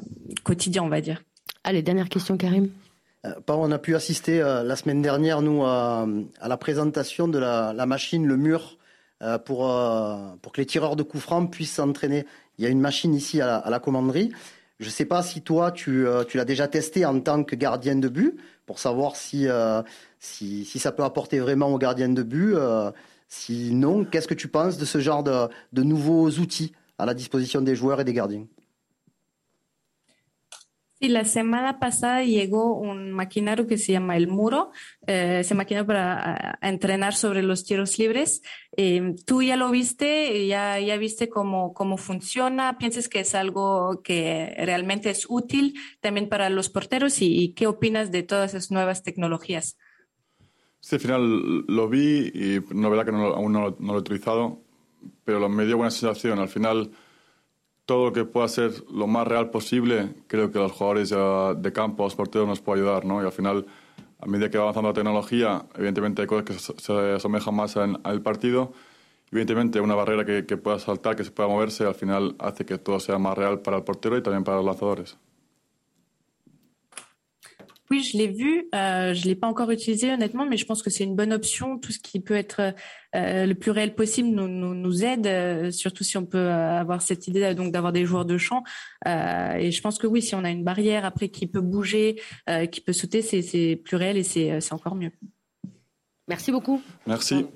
quotidien, 0.44 0.82
on 0.82 0.88
va 0.88 1.00
dire. 1.00 1.22
Allez, 1.64 1.82
dernière 1.82 2.08
question, 2.08 2.36
Karim. 2.36 2.70
Euh, 3.24 3.34
on 3.48 3.72
a 3.72 3.78
pu 3.78 3.94
assister 3.94 4.40
euh, 4.40 4.62
la 4.62 4.76
semaine 4.76 5.02
dernière, 5.02 5.42
nous, 5.42 5.64
à, 5.64 6.06
à 6.40 6.48
la 6.48 6.56
présentation 6.56 7.28
de 7.28 7.38
la, 7.38 7.72
la, 7.72 7.86
machine, 7.86 8.26
le 8.26 8.36
mur, 8.36 8.78
euh, 9.22 9.38
pour, 9.38 9.58
pour 10.42 10.52
que 10.52 10.60
les 10.60 10.66
tireurs 10.66 10.96
de 10.96 11.02
coups 11.02 11.22
francs 11.22 11.50
puissent 11.50 11.74
s'entraîner. 11.74 12.26
Il 12.58 12.64
y 12.64 12.66
a 12.66 12.70
une 12.70 12.80
machine 12.80 13.14
ici 13.14 13.40
à 13.40 13.46
la, 13.46 13.56
à 13.56 13.70
la 13.70 13.80
commanderie. 13.80 14.32
Je 14.78 14.86
ne 14.86 14.90
sais 14.90 15.04
pas 15.04 15.22
si 15.22 15.42
toi, 15.42 15.72
tu, 15.72 16.06
tu 16.28 16.36
l'as 16.36 16.44
déjà 16.44 16.68
testé 16.68 17.04
en 17.04 17.18
tant 17.20 17.42
que 17.42 17.56
gardien 17.56 17.96
de 17.96 18.08
but, 18.08 18.36
pour 18.64 18.78
savoir 18.78 19.16
si, 19.16 19.48
euh, 19.48 19.82
si, 20.20 20.64
si, 20.64 20.78
ça 20.78 20.92
peut 20.92 21.02
apporter 21.02 21.40
vraiment 21.40 21.68
aux 21.68 21.78
gardiens 21.78 22.10
de 22.10 22.22
but. 22.22 22.54
Euh, 22.54 22.92
sinon, 23.28 24.04
qu'est-ce 24.04 24.28
que 24.28 24.34
tu 24.34 24.46
penses 24.46 24.76
de 24.76 24.84
ce 24.84 25.00
genre 25.00 25.22
de 25.24 25.82
nouveaux 25.82 26.28
outils 26.30 26.72
à 26.98 27.06
la 27.06 27.14
disposition 27.14 27.60
des 27.60 27.74
joueurs 27.74 28.00
et 28.00 28.04
des 28.04 28.12
gardiens? 28.12 28.46
Sí, 31.00 31.08
la 31.08 31.24
semana 31.24 31.78
pasada 31.78 32.24
llegó 32.24 32.74
un 32.74 33.12
maquinario 33.12 33.68
que 33.68 33.78
se 33.78 33.92
llama 33.92 34.16
El 34.16 34.26
Muro, 34.26 34.72
eh, 35.06 35.38
ese 35.40 35.54
maquinario 35.54 35.86
para 35.86 36.56
a, 36.60 36.68
entrenar 36.68 37.14
sobre 37.14 37.44
los 37.44 37.64
tiros 37.64 37.98
libres. 38.00 38.42
Eh, 38.76 39.14
Tú 39.24 39.42
ya 39.42 39.56
lo 39.56 39.70
viste, 39.70 40.46
ya, 40.48 40.80
ya 40.80 40.96
viste 40.96 41.28
cómo, 41.28 41.72
cómo 41.72 41.98
funciona, 41.98 42.78
piensas 42.78 43.08
que 43.08 43.20
es 43.20 43.36
algo 43.36 44.02
que 44.02 44.56
realmente 44.58 45.10
es 45.10 45.26
útil 45.28 45.78
también 46.00 46.28
para 46.28 46.50
los 46.50 46.68
porteros 46.68 47.22
y, 47.22 47.44
y 47.44 47.52
qué 47.54 47.68
opinas 47.68 48.10
de 48.10 48.24
todas 48.24 48.54
esas 48.54 48.72
nuevas 48.72 49.04
tecnologías. 49.04 49.78
Sí, 50.80 50.96
al 50.96 51.00
final 51.00 51.64
lo 51.66 51.88
vi 51.88 52.30
y 52.34 52.60
no 52.74 52.90
verdad 52.90 53.04
que 53.04 53.12
no, 53.12 53.26
aún 53.26 53.52
no, 53.52 53.76
no, 53.78 53.92
lo 53.92 53.94
he 53.94 54.00
utilizado, 54.00 54.62
pero 55.24 55.48
me 55.48 55.64
dio 55.64 55.76
buena 55.76 55.90
sensación. 55.90 56.38
Al 56.40 56.48
final 56.48 56.90
todo 57.88 58.04
lo 58.04 58.12
que 58.12 58.26
pueda 58.26 58.46
ser 58.48 58.84
lo 58.92 59.06
más 59.06 59.26
real 59.26 59.48
posible, 59.48 60.10
creo 60.26 60.52
que 60.52 60.58
los 60.58 60.72
jugadores 60.72 61.08
de 61.08 61.72
campo, 61.72 62.04
los 62.04 62.14
porteros 62.14 62.46
nos 62.46 62.60
puede 62.60 62.82
ayudar, 62.82 63.06
¿no? 63.06 63.22
Y 63.22 63.24
al 63.24 63.32
final, 63.32 63.64
a 64.20 64.26
medida 64.26 64.50
que 64.50 64.58
va 64.58 64.64
avanzando 64.64 64.90
la 64.90 64.94
tecnología, 64.94 65.64
evidentemente 65.74 66.20
hay 66.20 66.28
cosas 66.28 66.44
que 66.44 66.82
se 66.82 66.92
asemejan 66.92 67.54
más 67.54 67.78
al 67.78 68.20
partido. 68.20 68.74
Evidentemente, 69.32 69.80
una 69.80 69.94
barrera 69.94 70.26
que, 70.26 70.44
que 70.44 70.58
pueda 70.58 70.78
saltar, 70.78 71.16
que 71.16 71.24
se 71.24 71.30
pueda 71.30 71.48
moverse, 71.48 71.86
al 71.86 71.94
final 71.94 72.36
hace 72.40 72.66
que 72.66 72.76
todo 72.76 73.00
sea 73.00 73.16
más 73.16 73.38
real 73.38 73.60
para 73.60 73.78
el 73.78 73.84
portero 73.84 74.18
y 74.18 74.22
también 74.22 74.44
para 74.44 74.58
los 74.58 74.66
lanzadores. 74.66 75.16
Oui, 77.90 78.02
je 78.02 78.18
l'ai 78.18 78.28
vu. 78.28 78.68
Euh, 78.74 79.14
je 79.14 79.24
l'ai 79.24 79.34
pas 79.34 79.46
encore 79.46 79.70
utilisé 79.70 80.12
honnêtement, 80.12 80.46
mais 80.46 80.56
je 80.56 80.66
pense 80.66 80.82
que 80.82 80.90
c'est 80.90 81.04
une 81.04 81.16
bonne 81.16 81.32
option. 81.32 81.78
Tout 81.78 81.92
ce 81.92 81.98
qui 81.98 82.20
peut 82.20 82.34
être 82.34 82.74
euh, 83.14 83.46
le 83.46 83.54
plus 83.54 83.70
réel 83.70 83.94
possible 83.94 84.28
nous, 84.28 84.46
nous, 84.46 84.74
nous 84.74 85.04
aide, 85.04 85.26
euh, 85.26 85.70
surtout 85.70 86.04
si 86.04 86.18
on 86.18 86.26
peut 86.26 86.48
avoir 86.48 87.00
cette 87.00 87.26
idée 87.28 87.54
donc 87.54 87.72
d'avoir 87.72 87.92
des 87.92 88.04
joueurs 88.04 88.26
de 88.26 88.36
champ. 88.36 88.62
Euh, 89.06 89.54
et 89.54 89.70
je 89.70 89.80
pense 89.80 89.98
que 89.98 90.06
oui, 90.06 90.20
si 90.20 90.34
on 90.34 90.44
a 90.44 90.50
une 90.50 90.64
barrière 90.64 91.04
après 91.04 91.30
qui 91.30 91.46
peut 91.46 91.62
bouger, 91.62 92.20
euh, 92.50 92.66
qui 92.66 92.80
peut 92.80 92.92
sauter, 92.92 93.22
c'est 93.22 93.76
plus 93.76 93.96
réel 93.96 94.18
et 94.18 94.22
c'est 94.22 94.72
encore 94.72 94.94
mieux. 94.94 95.12
Merci 96.28 96.52
beaucoup. 96.52 96.82
Merci. 97.06 97.46